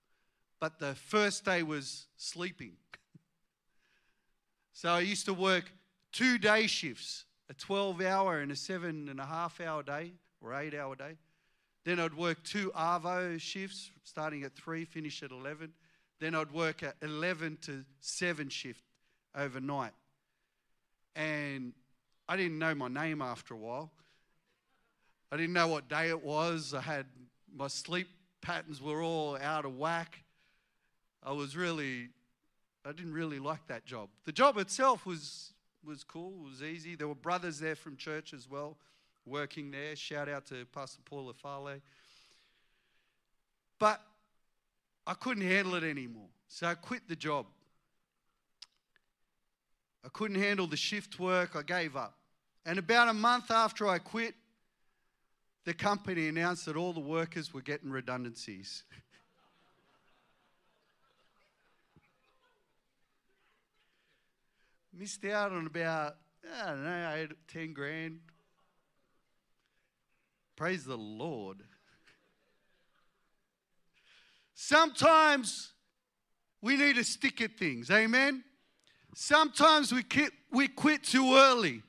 [0.59, 2.72] But the first day was sleeping.
[4.72, 5.70] so I used to work
[6.12, 10.55] two day shifts a 12 hour and a seven and a half hour day or
[10.55, 11.16] eight hour day.
[11.85, 15.72] Then I'd work two Arvo shifts starting at three, finish at 11.
[16.18, 18.83] Then I'd work at 11 to 7 shift
[19.37, 19.92] overnight.
[21.14, 21.72] And
[22.29, 23.92] I didn't know my name after a while.
[25.30, 26.72] I didn't know what day it was.
[26.72, 27.06] I had
[27.54, 28.08] my sleep
[28.40, 30.22] patterns were all out of whack.
[31.22, 32.10] I was really,
[32.84, 34.08] I didn't really like that job.
[34.24, 35.52] The job itself was
[35.84, 36.32] was cool.
[36.44, 36.96] It was easy.
[36.96, 38.76] There were brothers there from church as well,
[39.24, 39.94] working there.
[39.94, 41.80] Shout out to Pastor Paul Afale.
[43.78, 44.00] But
[45.06, 47.46] I couldn't handle it anymore, so I quit the job.
[50.04, 51.56] I couldn't handle the shift work.
[51.56, 52.14] I gave up.
[52.64, 54.34] And about a month after I quit,
[55.66, 58.85] the company announced that all the workers were getting redundancies.
[64.96, 66.14] Missed out on about,
[66.62, 68.20] I don't know, eight, 10 grand.
[70.55, 71.64] Praise the Lord.
[74.55, 75.72] Sometimes
[76.62, 77.90] we need to stick at things.
[77.90, 78.44] Amen.
[79.16, 81.83] Sometimes we quit, we quit too early.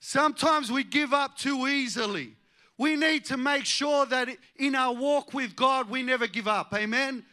[0.00, 2.34] Sometimes we give up too easily.
[2.76, 6.74] We need to make sure that in our walk with God, we never give up.
[6.74, 7.24] Amen?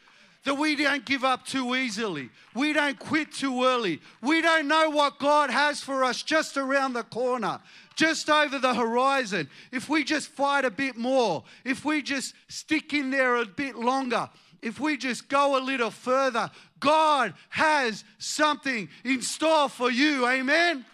[0.43, 2.29] That we don't give up too easily.
[2.55, 4.01] We don't quit too early.
[4.21, 7.59] We don't know what God has for us just around the corner,
[7.95, 9.49] just over the horizon.
[9.71, 13.75] If we just fight a bit more, if we just stick in there a bit
[13.75, 14.29] longer,
[14.61, 20.27] if we just go a little further, God has something in store for you.
[20.27, 20.85] Amen?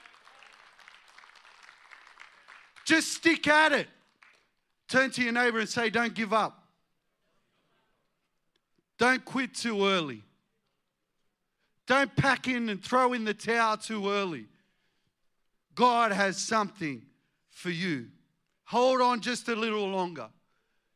[2.85, 3.87] Just stick at it.
[4.87, 6.63] Turn to your neighbor and say, Don't give up.
[8.97, 10.23] Don't quit too early.
[11.85, 14.45] Don't pack in and throw in the towel too early.
[15.75, 17.03] God has something
[17.49, 18.07] for you.
[18.65, 20.27] Hold on just a little longer.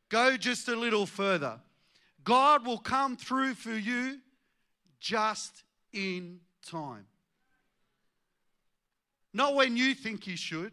[0.08, 1.60] Go just a little further.
[2.24, 4.18] God will come through for you
[5.00, 7.06] just in time.
[9.32, 10.72] Not when you think He should,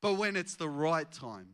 [0.00, 1.48] but when it's the right time.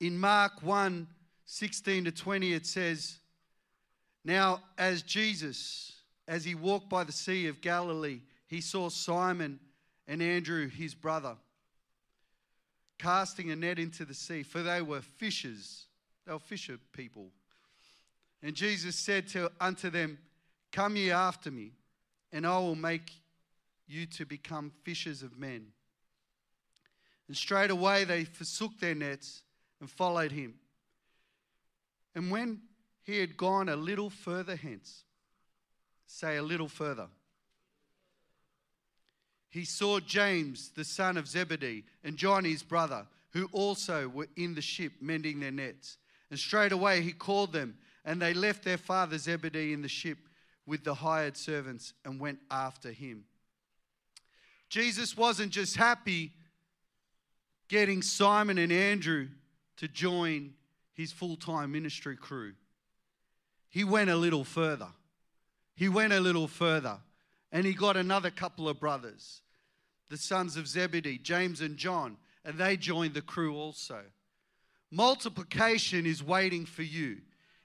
[0.00, 1.06] In Mark 1
[1.48, 3.18] 16 to 20, it says,
[4.24, 5.92] Now, as Jesus,
[6.26, 9.60] as he walked by the Sea of Galilee, he saw Simon
[10.08, 11.36] and Andrew, his brother,
[12.98, 15.86] casting a net into the sea, for they were fishers.
[16.26, 17.30] They were fisher people.
[18.42, 20.18] And Jesus said to, unto them,
[20.72, 21.72] Come ye after me,
[22.32, 23.12] and I will make
[23.86, 25.68] you to become fishers of men.
[27.28, 29.42] And straightway they forsook their nets
[29.80, 30.54] and followed him.
[32.14, 32.60] And when
[33.04, 35.04] he had gone a little further hence,
[36.06, 37.08] say a little further,
[39.48, 44.54] he saw James, the son of Zebedee, and John, his brother, who also were in
[44.54, 45.98] the ship mending their nets.
[46.30, 50.18] And straightway he called them, and they left their father Zebedee in the ship
[50.66, 53.24] with the hired servants and went after him.
[54.68, 56.32] Jesus wasn't just happy
[57.68, 59.28] getting Simon and Andrew
[59.76, 60.54] to join
[60.94, 62.54] his full time ministry crew.
[63.68, 64.88] He went a little further.
[65.74, 66.98] He went a little further
[67.52, 69.42] and he got another couple of brothers,
[70.08, 74.02] the sons of Zebedee, James and John, and they joined the crew also.
[74.90, 77.18] Multiplication is waiting for you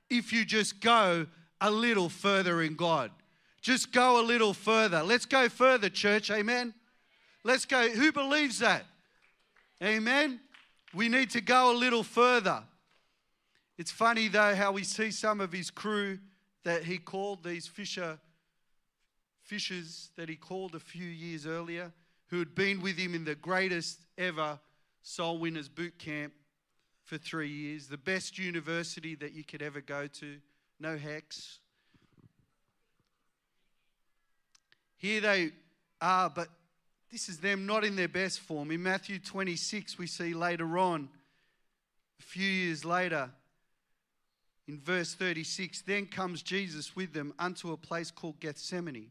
[0.10, 1.28] if you just go
[1.62, 3.12] a little further in God.
[3.62, 5.04] Just go a little further.
[5.04, 6.32] Let's go further, church.
[6.32, 6.74] Amen.
[7.44, 7.90] Let's go.
[7.90, 8.86] Who believes that?
[9.84, 10.40] Amen.
[10.94, 12.64] We need to go a little further.
[13.78, 16.20] It's funny though how we see some of his crew
[16.64, 18.20] that he called these fisher
[19.42, 21.92] fishers that he called a few years earlier
[22.28, 24.60] who had been with him in the greatest ever
[25.02, 26.34] soul winners boot camp
[27.04, 30.38] for 3 years, the best university that you could ever go to,
[30.80, 31.58] no HECS.
[34.98, 35.52] Here they
[36.00, 36.48] are, but
[37.12, 38.72] this is them not in their best form.
[38.72, 41.10] In Matthew 26, we see later on,
[42.20, 43.30] a few years later,
[44.68, 49.10] in verse 36, then comes Jesus with them unto a place called Gethsemane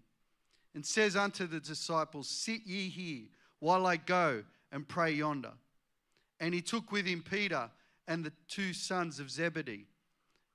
[0.74, 3.26] and says unto the disciples, Sit ye here
[3.58, 5.52] while I go and pray yonder.
[6.38, 7.68] And he took with him Peter
[8.08, 9.86] and the two sons of Zebedee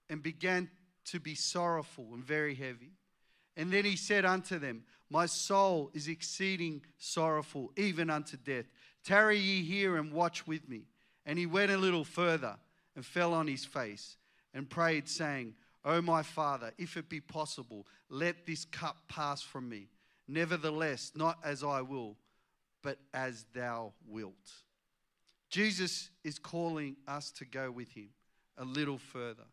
[0.10, 0.70] and began
[1.06, 2.94] to be sorrowful and very heavy.
[3.58, 8.66] And then he said unto them, My soul is exceeding sorrowful, even unto death.
[9.04, 10.84] Tarry ye here and watch with me.
[11.26, 12.58] And he went a little further
[12.96, 14.18] and fell on his face
[14.54, 19.70] and prayed, saying, O my Father, if it be possible, let this cup pass from
[19.70, 19.88] me.
[20.28, 22.18] Nevertheless, not as I will,
[22.82, 24.52] but as thou wilt.
[25.50, 28.10] Jesus is calling us to go with him
[28.58, 29.46] a little further.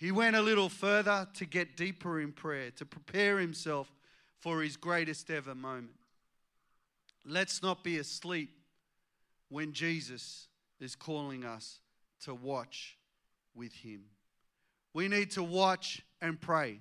[0.00, 3.92] He went a little further to get deeper in prayer, to prepare himself
[4.38, 5.92] for his greatest ever moment.
[7.26, 8.48] Let's not be asleep
[9.50, 10.48] when Jesus
[10.80, 11.80] is calling us
[12.24, 12.96] to watch
[13.54, 14.04] with him.
[14.94, 16.80] We need to watch and pray.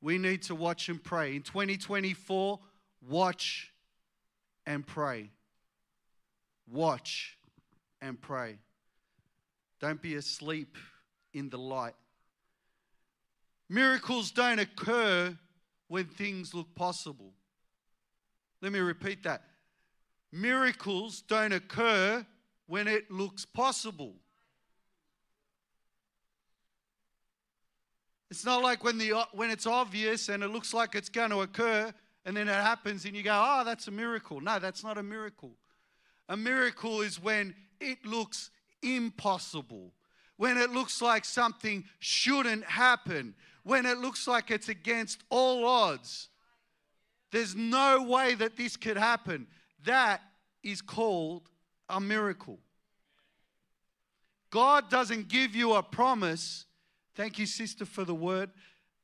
[0.00, 1.34] We need to watch and pray.
[1.34, 2.60] In 2024,
[3.08, 3.72] watch
[4.64, 5.30] and pray.
[6.70, 7.36] Watch
[8.00, 8.58] and pray.
[9.80, 10.76] Don't be asleep
[11.34, 11.94] in the light.
[13.68, 15.36] Miracles don't occur
[15.88, 17.32] when things look possible.
[18.60, 19.42] Let me repeat that.
[20.30, 22.24] Miracles don't occur
[22.66, 24.14] when it looks possible.
[28.30, 31.42] It's not like when, the, when it's obvious and it looks like it's going to
[31.42, 31.92] occur
[32.24, 34.40] and then it happens and you go, oh, that's a miracle.
[34.40, 35.52] No, that's not a miracle.
[36.30, 38.50] A miracle is when it looks
[38.82, 39.92] impossible,
[40.36, 46.28] when it looks like something shouldn't happen, when it looks like it's against all odds.
[47.30, 49.46] There's no way that this could happen.
[49.84, 50.20] That
[50.62, 51.48] is called
[51.88, 52.58] a miracle.
[54.50, 56.66] God doesn't give you a promise.
[57.14, 58.50] Thank you, sister, for the word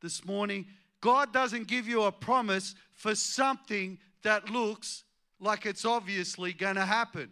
[0.03, 0.67] this morning.
[1.01, 5.05] God doesn't give you a promise for something that looks
[5.41, 7.31] like it's obviously going to happen.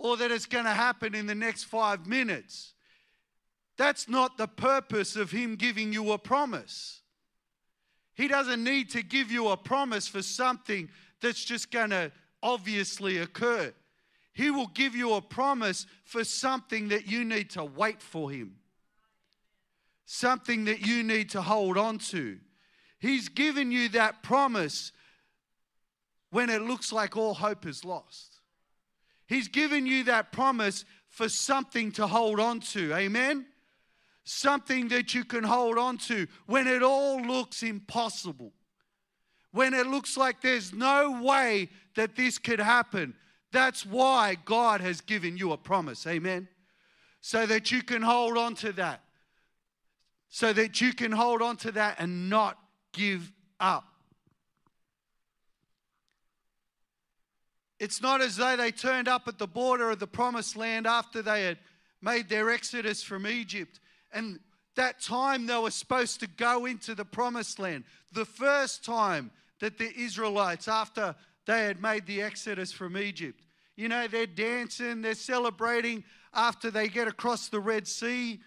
[0.00, 2.72] Or that it's going to happen in the next five minutes.
[3.76, 7.02] That's not the purpose of Him giving you a promise.
[8.14, 10.88] He doesn't need to give you a promise for something
[11.20, 12.10] that's just going to
[12.42, 13.74] obviously occur.
[14.32, 18.56] He will give you a promise for something that you need to wait for Him,
[20.06, 22.38] something that you need to hold on to.
[23.00, 24.92] He's given you that promise
[26.30, 28.29] when it looks like all hope is lost.
[29.30, 32.92] He's given you that promise for something to hold on to.
[32.92, 33.46] Amen?
[34.24, 38.52] Something that you can hold on to when it all looks impossible.
[39.52, 43.14] When it looks like there's no way that this could happen.
[43.52, 46.08] That's why God has given you a promise.
[46.08, 46.48] Amen?
[47.20, 49.00] So that you can hold on to that.
[50.28, 52.58] So that you can hold on to that and not
[52.92, 53.89] give up.
[57.80, 61.22] It's not as though they turned up at the border of the promised land after
[61.22, 61.58] they had
[62.02, 63.80] made their exodus from Egypt.
[64.12, 64.38] And
[64.76, 67.84] that time they were supposed to go into the promised land.
[68.12, 71.14] The first time that the Israelites, after
[71.46, 73.40] they had made the exodus from Egypt,
[73.76, 76.04] you know, they're dancing, they're celebrating
[76.34, 78.40] after they get across the Red Sea.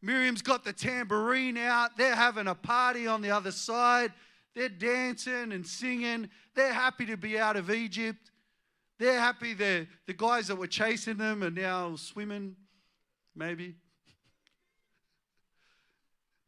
[0.00, 1.96] Miriam's got the tambourine out.
[1.96, 4.12] They're having a party on the other side.
[4.54, 6.28] They're dancing and singing.
[6.54, 8.30] They're happy to be out of Egypt.
[8.98, 12.56] They're happy the the guys that were chasing them are now swimming,
[13.34, 13.76] maybe.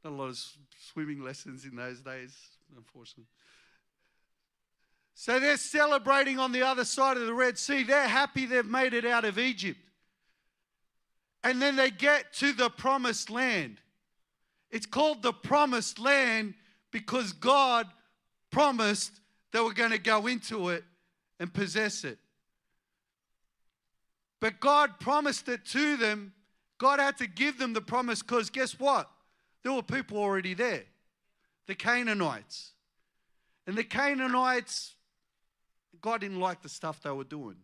[0.04, 0.38] Not a lot of
[0.92, 2.36] swimming lessons in those days,
[2.76, 3.26] unfortunately.
[5.14, 7.84] So they're celebrating on the other side of the Red Sea.
[7.84, 9.78] They're happy they've made it out of Egypt.
[11.44, 13.78] And then they get to the promised land.
[14.70, 16.54] It's called the promised land
[16.92, 17.88] because God
[18.50, 19.20] promised
[19.50, 20.84] they were going to go into it
[21.40, 22.18] and possess it.
[24.40, 26.32] But God promised it to them.
[26.78, 29.10] God had to give them the promise because guess what?
[29.62, 30.84] There were people already there
[31.66, 32.72] the Canaanites.
[33.66, 34.96] And the Canaanites,
[36.00, 37.56] God didn't like the stuff they were doing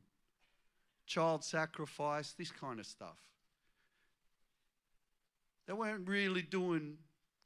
[1.07, 3.17] child sacrifice, this kind of stuff.
[5.67, 6.99] They weren't really doing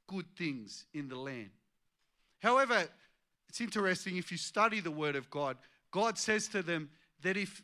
[0.09, 1.51] good things in the land.
[2.43, 2.89] However,
[3.49, 5.57] it's interesting if you study the Word of God,
[5.91, 6.91] God says to them
[7.23, 7.63] that if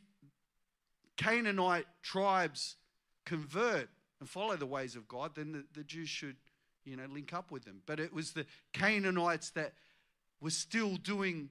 [1.16, 2.76] Canaanite tribes
[3.24, 3.88] convert
[4.20, 6.36] and follow the ways of God, then the, the Jews should,
[6.84, 7.82] you know, link up with them.
[7.86, 9.72] But it was the Canaanites that
[10.40, 11.50] were still doing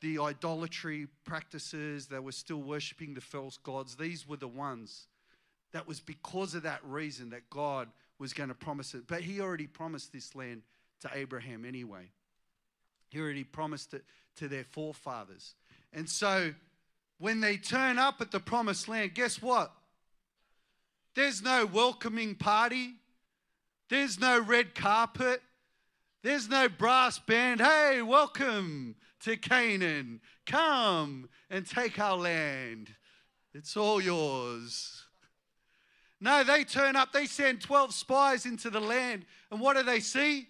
[0.00, 3.96] the idolatry practices, they were still worshiping the false gods.
[3.96, 5.06] These were the ones
[5.72, 9.06] that was because of that reason that God was going to promise it.
[9.06, 10.62] But He already promised this land
[11.02, 12.10] to Abraham anyway.
[13.12, 14.04] He already promised it
[14.36, 15.54] to their forefathers.
[15.92, 16.54] And so
[17.18, 19.70] when they turn up at the promised land, guess what?
[21.14, 22.94] There's no welcoming party.
[23.90, 25.42] There's no red carpet.
[26.22, 27.60] There's no brass band.
[27.60, 30.22] Hey, welcome to Canaan.
[30.46, 32.94] Come and take our land.
[33.52, 35.04] It's all yours.
[36.18, 39.26] No, they turn up, they send 12 spies into the land.
[39.50, 40.46] And what do they see?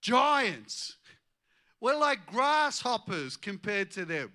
[0.00, 0.96] Giants.
[1.80, 4.32] We're like grasshoppers compared to them.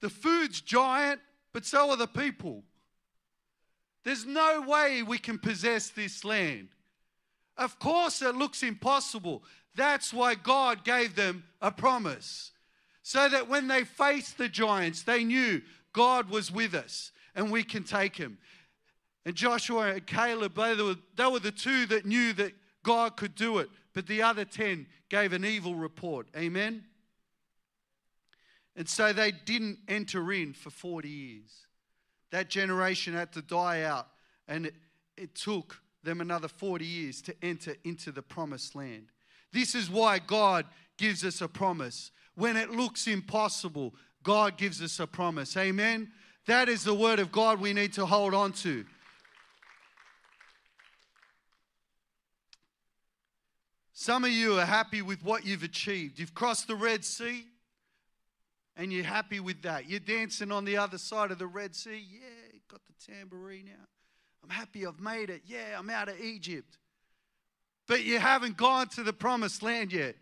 [0.00, 1.20] The food's giant,
[1.52, 2.64] but so are the people.
[4.04, 6.68] There's no way we can possess this land.
[7.56, 9.44] Of course, it looks impossible.
[9.74, 12.52] That's why God gave them a promise.
[13.02, 15.60] So that when they faced the giants, they knew
[15.92, 18.38] God was with us and we can take him.
[19.26, 23.34] And Joshua and Caleb, they were, they were the two that knew that God could
[23.34, 26.28] do it but the other 10 gave an evil report.
[26.36, 26.84] Amen?
[28.76, 31.66] And so they didn't enter in for 40 years.
[32.30, 34.08] That generation had to die out,
[34.46, 34.74] and it,
[35.16, 39.08] it took them another 40 years to enter into the promised land.
[39.52, 40.66] This is why God
[40.96, 42.12] gives us a promise.
[42.36, 45.56] When it looks impossible, God gives us a promise.
[45.56, 46.12] Amen?
[46.46, 48.84] That is the word of God we need to hold on to.
[54.00, 56.18] Some of you are happy with what you've achieved.
[56.18, 57.44] You've crossed the Red Sea
[58.74, 59.90] and you're happy with that.
[59.90, 62.02] You're dancing on the other side of the Red Sea.
[62.10, 63.88] Yeah, got the tambourine out.
[64.42, 65.42] I'm happy I've made it.
[65.44, 66.78] Yeah, I'm out of Egypt.
[67.86, 70.16] But you haven't gone to the promised land yet.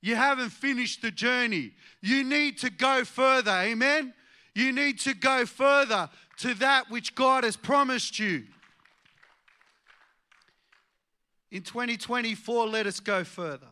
[0.00, 1.72] You haven't finished the journey.
[2.00, 3.50] You need to go further.
[3.50, 4.14] Amen?
[4.54, 6.08] You need to go further
[6.38, 8.44] to that which God has promised you.
[11.50, 13.66] In 2024, let us go further.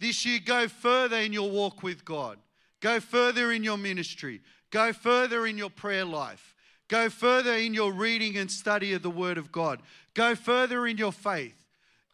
[0.00, 2.38] This year, go further in your walk with God.
[2.80, 4.40] Go further in your ministry.
[4.70, 6.54] Go further in your prayer life.
[6.88, 9.82] Go further in your reading and study of the Word of God.
[10.14, 11.54] Go further in your faith.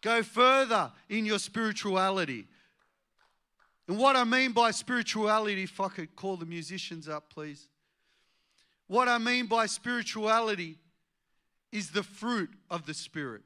[0.03, 2.47] Go further in your spirituality.
[3.87, 7.69] And what I mean by spirituality, if I could call the musicians up, please.
[8.87, 10.79] What I mean by spirituality
[11.71, 13.43] is the fruit of the Spirit.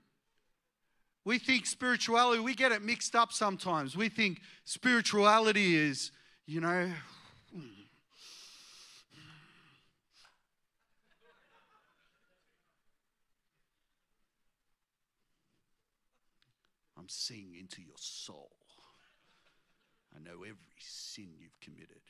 [1.24, 3.96] We think spirituality, we get it mixed up sometimes.
[3.96, 6.10] We think spirituality is,
[6.46, 6.90] you know,
[16.96, 18.50] I'm seeing into your soul.
[20.14, 22.00] I know every sin you've committed.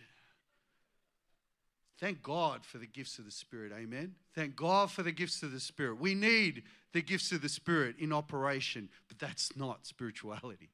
[1.99, 3.73] Thank God for the gifts of the Spirit.
[3.77, 4.15] Amen.
[4.35, 5.99] Thank God for the gifts of the Spirit.
[6.01, 10.71] We need the gifts of the Spirit in operation, but that's not spirituality.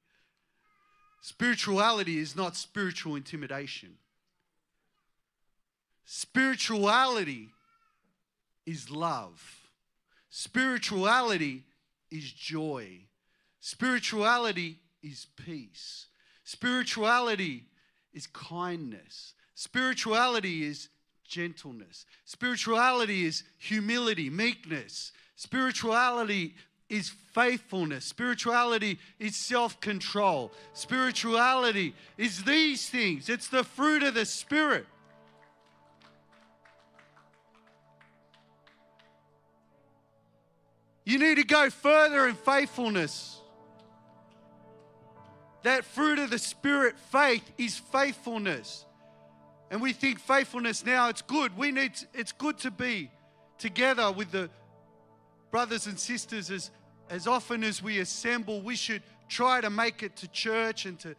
[1.23, 3.97] Spirituality is not spiritual intimidation.
[6.05, 7.49] Spirituality
[8.67, 9.43] is love.
[10.29, 11.63] Spirituality
[12.11, 12.99] is joy.
[13.61, 16.09] Spirituality is peace.
[16.45, 17.65] Spirituality
[18.13, 19.33] is kindness.
[19.55, 20.91] Spirituality is
[21.25, 22.07] gentleness.
[22.25, 25.13] Spirituality is humility, meekness.
[25.37, 26.55] Spirituality
[26.89, 28.05] is faithfulness.
[28.05, 30.53] Spirituality is self control.
[30.75, 33.29] Spirituality is these things.
[33.29, 34.87] It's the fruit of the Spirit.
[41.05, 43.39] You need to go further in faithfulness.
[45.63, 48.85] That fruit of the Spirit, faith, is faithfulness.
[49.75, 51.57] And we think faithfulness now, it's good.
[51.59, 53.11] We need, to, it's good to be
[53.59, 54.49] together with the
[55.51, 56.71] brothers and sisters as,
[57.11, 58.61] as often as we assemble.
[58.61, 61.17] We should try to make it to church and to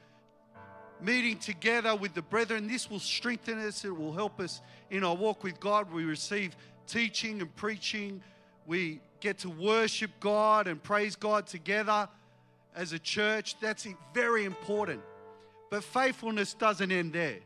[1.01, 2.65] meeting together with the brethren.
[2.65, 5.91] This will strengthen us, it will help us in our walk with God.
[5.91, 6.55] We receive
[6.87, 8.23] teaching and preaching.
[8.65, 12.07] We get to worship God and praise God together
[12.73, 13.59] as a church.
[13.59, 15.01] That's very important.
[15.69, 17.39] But faithfulness doesn't end there.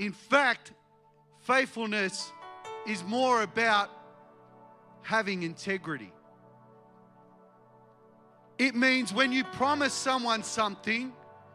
[0.00, 0.72] In fact,
[1.40, 2.32] faithfulness
[2.86, 3.90] is more about
[5.02, 6.10] having integrity.
[8.58, 11.12] It means when you promise someone something,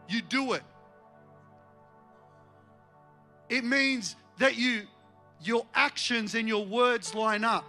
[0.08, 0.62] you do it.
[3.50, 4.84] It means that you
[5.42, 7.66] your actions and your words line up.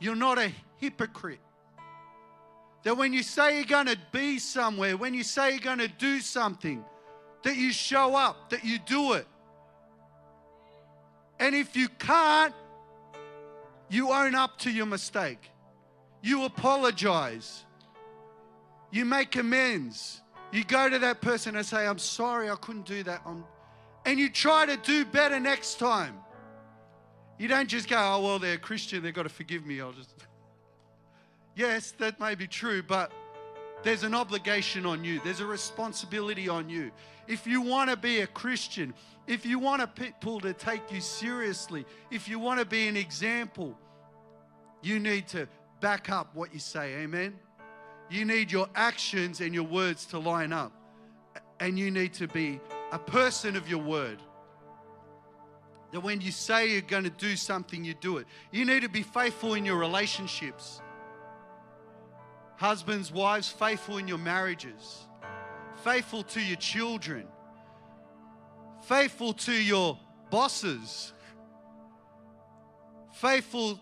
[0.00, 1.40] You're not a hypocrite.
[2.82, 5.88] That when you say you're going to be somewhere, when you say you're going to
[5.88, 6.84] do something,
[7.44, 9.26] that you show up, that you do it.
[11.40, 12.54] And if you can't,
[13.88, 15.50] you own up to your mistake.
[16.22, 17.64] You apologize.
[18.90, 20.20] You make amends.
[20.52, 23.22] You go to that person and say, I'm sorry, I couldn't do that.
[23.26, 23.44] I'm...
[24.04, 26.14] And you try to do better next time.
[27.38, 29.80] You don't just go, oh, well, they're a Christian, they've got to forgive me.
[29.80, 30.14] I'll just.
[31.54, 33.10] Yes, that may be true, but
[33.82, 36.90] there's an obligation on you, there's a responsibility on you.
[37.26, 38.94] If you want to be a Christian,
[39.26, 43.76] if you want people to take you seriously, if you want to be an example,
[44.82, 45.46] you need to
[45.80, 46.94] back up what you say.
[46.96, 47.38] Amen.
[48.10, 50.72] You need your actions and your words to line up.
[51.60, 52.60] And you need to be
[52.92, 54.18] a person of your word.
[55.92, 58.26] That when you say you're going to do something, you do it.
[58.52, 60.80] You need to be faithful in your relationships.
[62.58, 65.06] Husbands, wives, faithful in your marriages,
[65.84, 67.24] faithful to your children,
[68.82, 69.96] faithful to your
[70.28, 71.12] bosses,
[73.14, 73.78] faithful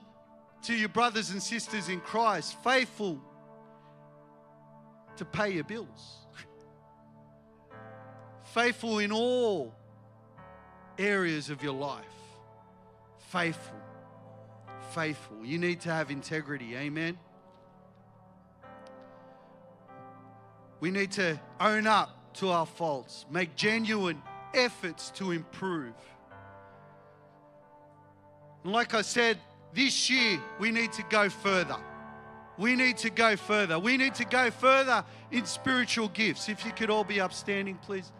[0.62, 3.18] to your brothers and sisters in Christ, faithful
[5.16, 6.26] to pay your bills,
[8.44, 9.74] faithful in all
[10.98, 12.04] areas of your life.
[13.30, 13.76] Faithful.
[14.92, 15.44] Faithful.
[15.44, 16.76] You need to have integrity.
[16.76, 17.18] Amen.
[20.80, 24.22] We need to own up to our faults, make genuine
[24.54, 25.94] efforts to improve.
[28.64, 29.38] And like I said,
[29.74, 31.76] this year we need to go further.
[32.58, 33.78] We need to go further.
[33.78, 36.48] We need to go further in spiritual gifts.
[36.48, 38.12] If you could all be upstanding, please.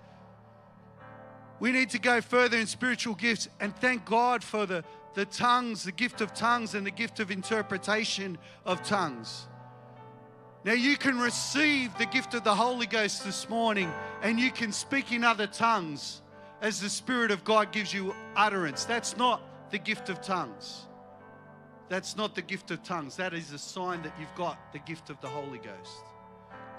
[1.59, 4.85] We need to go further in spiritual gifts and thank God for the,
[5.15, 8.37] the tongues, the gift of tongues, and the gift of interpretation
[8.67, 9.49] of tongues.
[10.67, 13.89] Now, you can receive the gift of the Holy Ghost this morning
[14.21, 16.23] and you can speak in other tongues
[16.61, 18.85] as the Spirit of God gives you utterance.
[18.85, 20.87] That's not the gift of tongues.
[21.89, 23.15] That's not the gift of tongues.
[23.15, 26.03] That is a sign that you've got the gift of the Holy Ghost.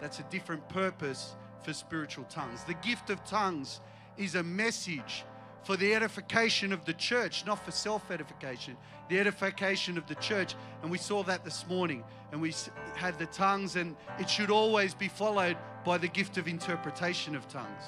[0.02, 2.66] That's a different purpose for spiritual tongues.
[2.66, 3.80] The gift of tongues
[4.18, 5.24] is a message
[5.68, 8.78] for the edification of the church, not for self edification,
[9.10, 10.56] the edification of the church.
[10.82, 12.06] And we saw that this morning.
[12.32, 12.54] And we
[12.96, 17.50] had the tongues, and it should always be followed by the gift of interpretation of
[17.50, 17.84] tongues.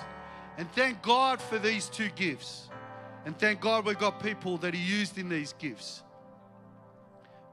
[0.58, 2.68] And thank God for these two gifts.
[3.26, 6.04] And thank God we've got people that are used in these gifts.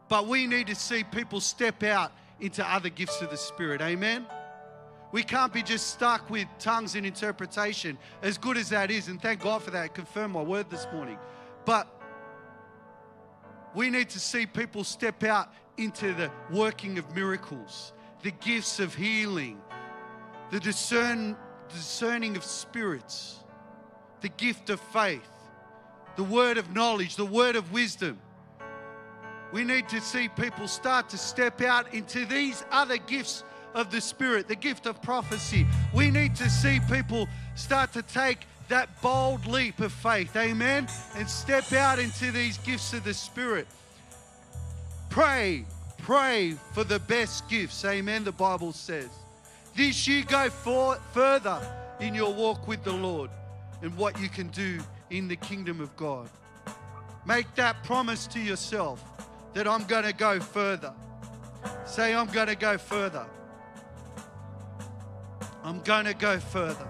[0.09, 2.11] But we need to see people step out
[2.41, 3.81] into other gifts of the Spirit.
[3.81, 4.27] Amen?
[5.13, 9.09] We can't be just stuck with tongues and interpretation, as good as that is.
[9.09, 9.95] And thank God for that.
[9.95, 11.19] Confirm my word this morning.
[11.65, 11.89] But
[13.75, 17.93] we need to see people step out into the working of miracles,
[18.23, 19.61] the gifts of healing,
[20.51, 21.37] the discern,
[21.69, 23.45] discerning of spirits,
[24.23, 25.29] the gift of faith,
[26.17, 28.19] the word of knowledge, the word of wisdom.
[29.53, 33.45] We need to see people start to step out into these other gifts
[33.77, 35.67] of the Spirit, the gift of prophecy.
[35.95, 41.29] We need to see people start to take that bold leap of faith, amen, and
[41.29, 43.69] step out into these gifts of the Spirit.
[45.11, 45.65] Pray,
[45.99, 49.11] pray for the best gifts, amen, the Bible says.
[49.77, 51.61] This year, go for, further
[52.01, 53.31] in your walk with the Lord
[53.83, 56.31] and what you can do in the kingdom of God.
[57.27, 59.05] Make that promise to yourself
[59.53, 60.93] that I'm going to go further.
[61.85, 63.27] Say, I'm going to go further.
[65.67, 66.89] I'm going to go further.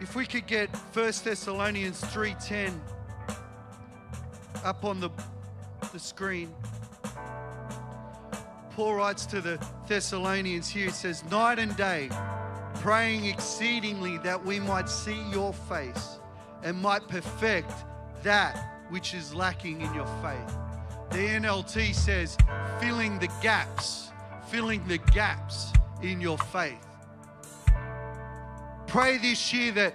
[0.00, 2.78] If we could get 1 Thessalonians 3:10
[4.62, 5.10] up on the,
[5.92, 6.54] the screen.
[8.76, 12.08] Paul writes to the Thessalonians here, he says, Night and day,
[12.76, 16.20] praying exceedingly that we might see your face
[16.62, 17.72] and might perfect
[18.22, 20.56] that which is lacking in your faith.
[21.10, 22.38] The NLT says,
[22.78, 24.10] filling the gaps,
[24.50, 25.72] filling the gaps
[26.02, 26.86] in your faith.
[28.86, 29.94] Pray this year that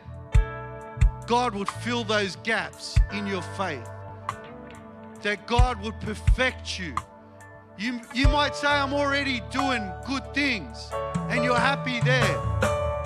[1.28, 3.90] God would fill those gaps in your faith,
[5.22, 6.96] that God would perfect you.
[7.78, 10.90] You, you might say, I'm already doing good things,
[11.30, 12.36] and you're happy there,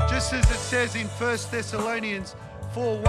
[0.10, 2.36] just as it says in 1 Thessalonians
[2.74, 3.04] 4 1.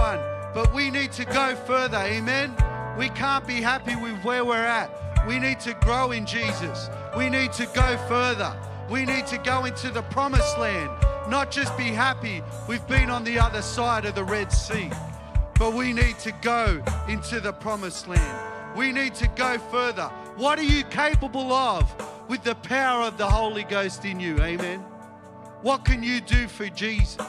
[0.53, 2.55] But we need to go further, amen?
[2.97, 4.89] We can't be happy with where we're at.
[5.27, 6.89] We need to grow in Jesus.
[7.15, 8.57] We need to go further.
[8.91, 10.89] We need to go into the promised land,
[11.29, 14.91] not just be happy we've been on the other side of the Red Sea,
[15.57, 18.75] but we need to go into the promised land.
[18.75, 20.09] We need to go further.
[20.35, 21.89] What are you capable of
[22.27, 24.37] with the power of the Holy Ghost in you?
[24.41, 24.81] Amen.
[25.61, 27.25] What can you do for Jesus?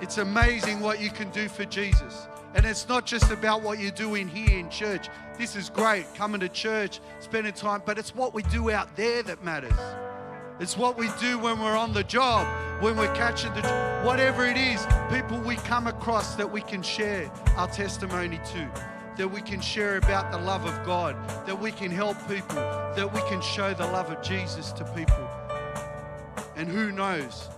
[0.00, 2.28] It's amazing what you can do for Jesus.
[2.56, 5.10] And it's not just about what you're doing here in church.
[5.36, 9.22] This is great, coming to church, spending time, but it's what we do out there
[9.24, 9.78] that matters.
[10.58, 12.46] It's what we do when we're on the job,
[12.82, 13.60] when we're catching the,
[14.04, 18.70] whatever it is, people we come across that we can share our testimony to,
[19.18, 21.14] that we can share about the love of God,
[21.46, 25.28] that we can help people, that we can show the love of Jesus to people.
[26.56, 27.50] And who knows,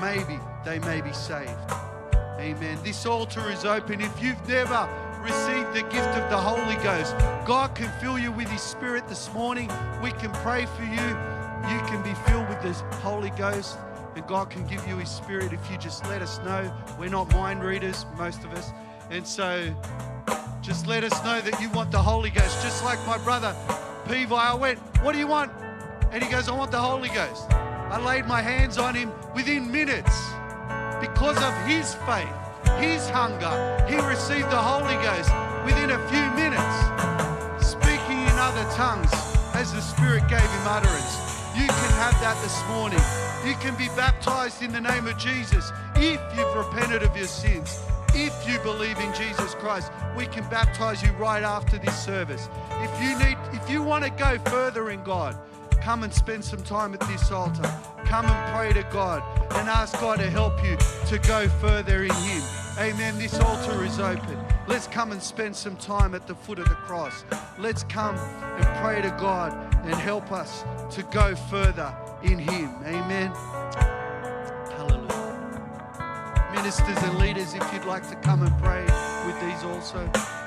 [0.00, 1.52] maybe they may be saved.
[2.38, 2.78] Amen.
[2.84, 4.00] This altar is open.
[4.00, 4.88] If you've never
[5.20, 9.32] received the gift of the Holy Ghost, God can fill you with His Spirit this
[9.34, 9.68] morning.
[10.00, 11.08] We can pray for you.
[11.68, 13.76] You can be filled with the Holy Ghost,
[14.14, 16.72] and God can give you His Spirit if you just let us know.
[16.96, 18.70] We're not mind readers, most of us.
[19.10, 19.74] And so
[20.60, 22.62] just let us know that you want the Holy Ghost.
[22.62, 23.52] Just like my brother
[24.04, 25.50] Pevi, I went, What do you want?
[26.12, 27.50] And he goes, I want the Holy Ghost.
[27.50, 30.37] I laid my hands on him within minutes
[31.00, 32.28] because of his faith,
[32.80, 33.52] his hunger,
[33.88, 35.30] he received the Holy Ghost
[35.64, 36.76] within a few minutes,
[37.64, 39.10] speaking in other tongues
[39.54, 41.28] as the Spirit gave him utterance.
[41.56, 43.00] You can have that this morning.
[43.44, 47.80] You can be baptized in the name of Jesus if you've repented of your sins.
[48.14, 52.48] If you believe in Jesus Christ, we can baptize you right after this service.
[52.80, 55.36] If you need if you want to go further in God,
[55.88, 57.62] come and spend some time at this altar.
[58.04, 59.22] Come and pray to God
[59.52, 60.76] and ask God to help you
[61.06, 62.42] to go further in Him.
[62.78, 63.18] Amen.
[63.18, 64.38] This altar is open.
[64.66, 67.24] Let's come and spend some time at the foot of the cross.
[67.58, 69.50] Let's come and pray to God
[69.86, 72.68] and help us to go further in Him.
[72.84, 73.32] Amen.
[74.76, 76.50] Hallelujah.
[76.54, 78.84] Ministers and leaders, if you'd like to come and pray
[79.24, 80.37] with these also.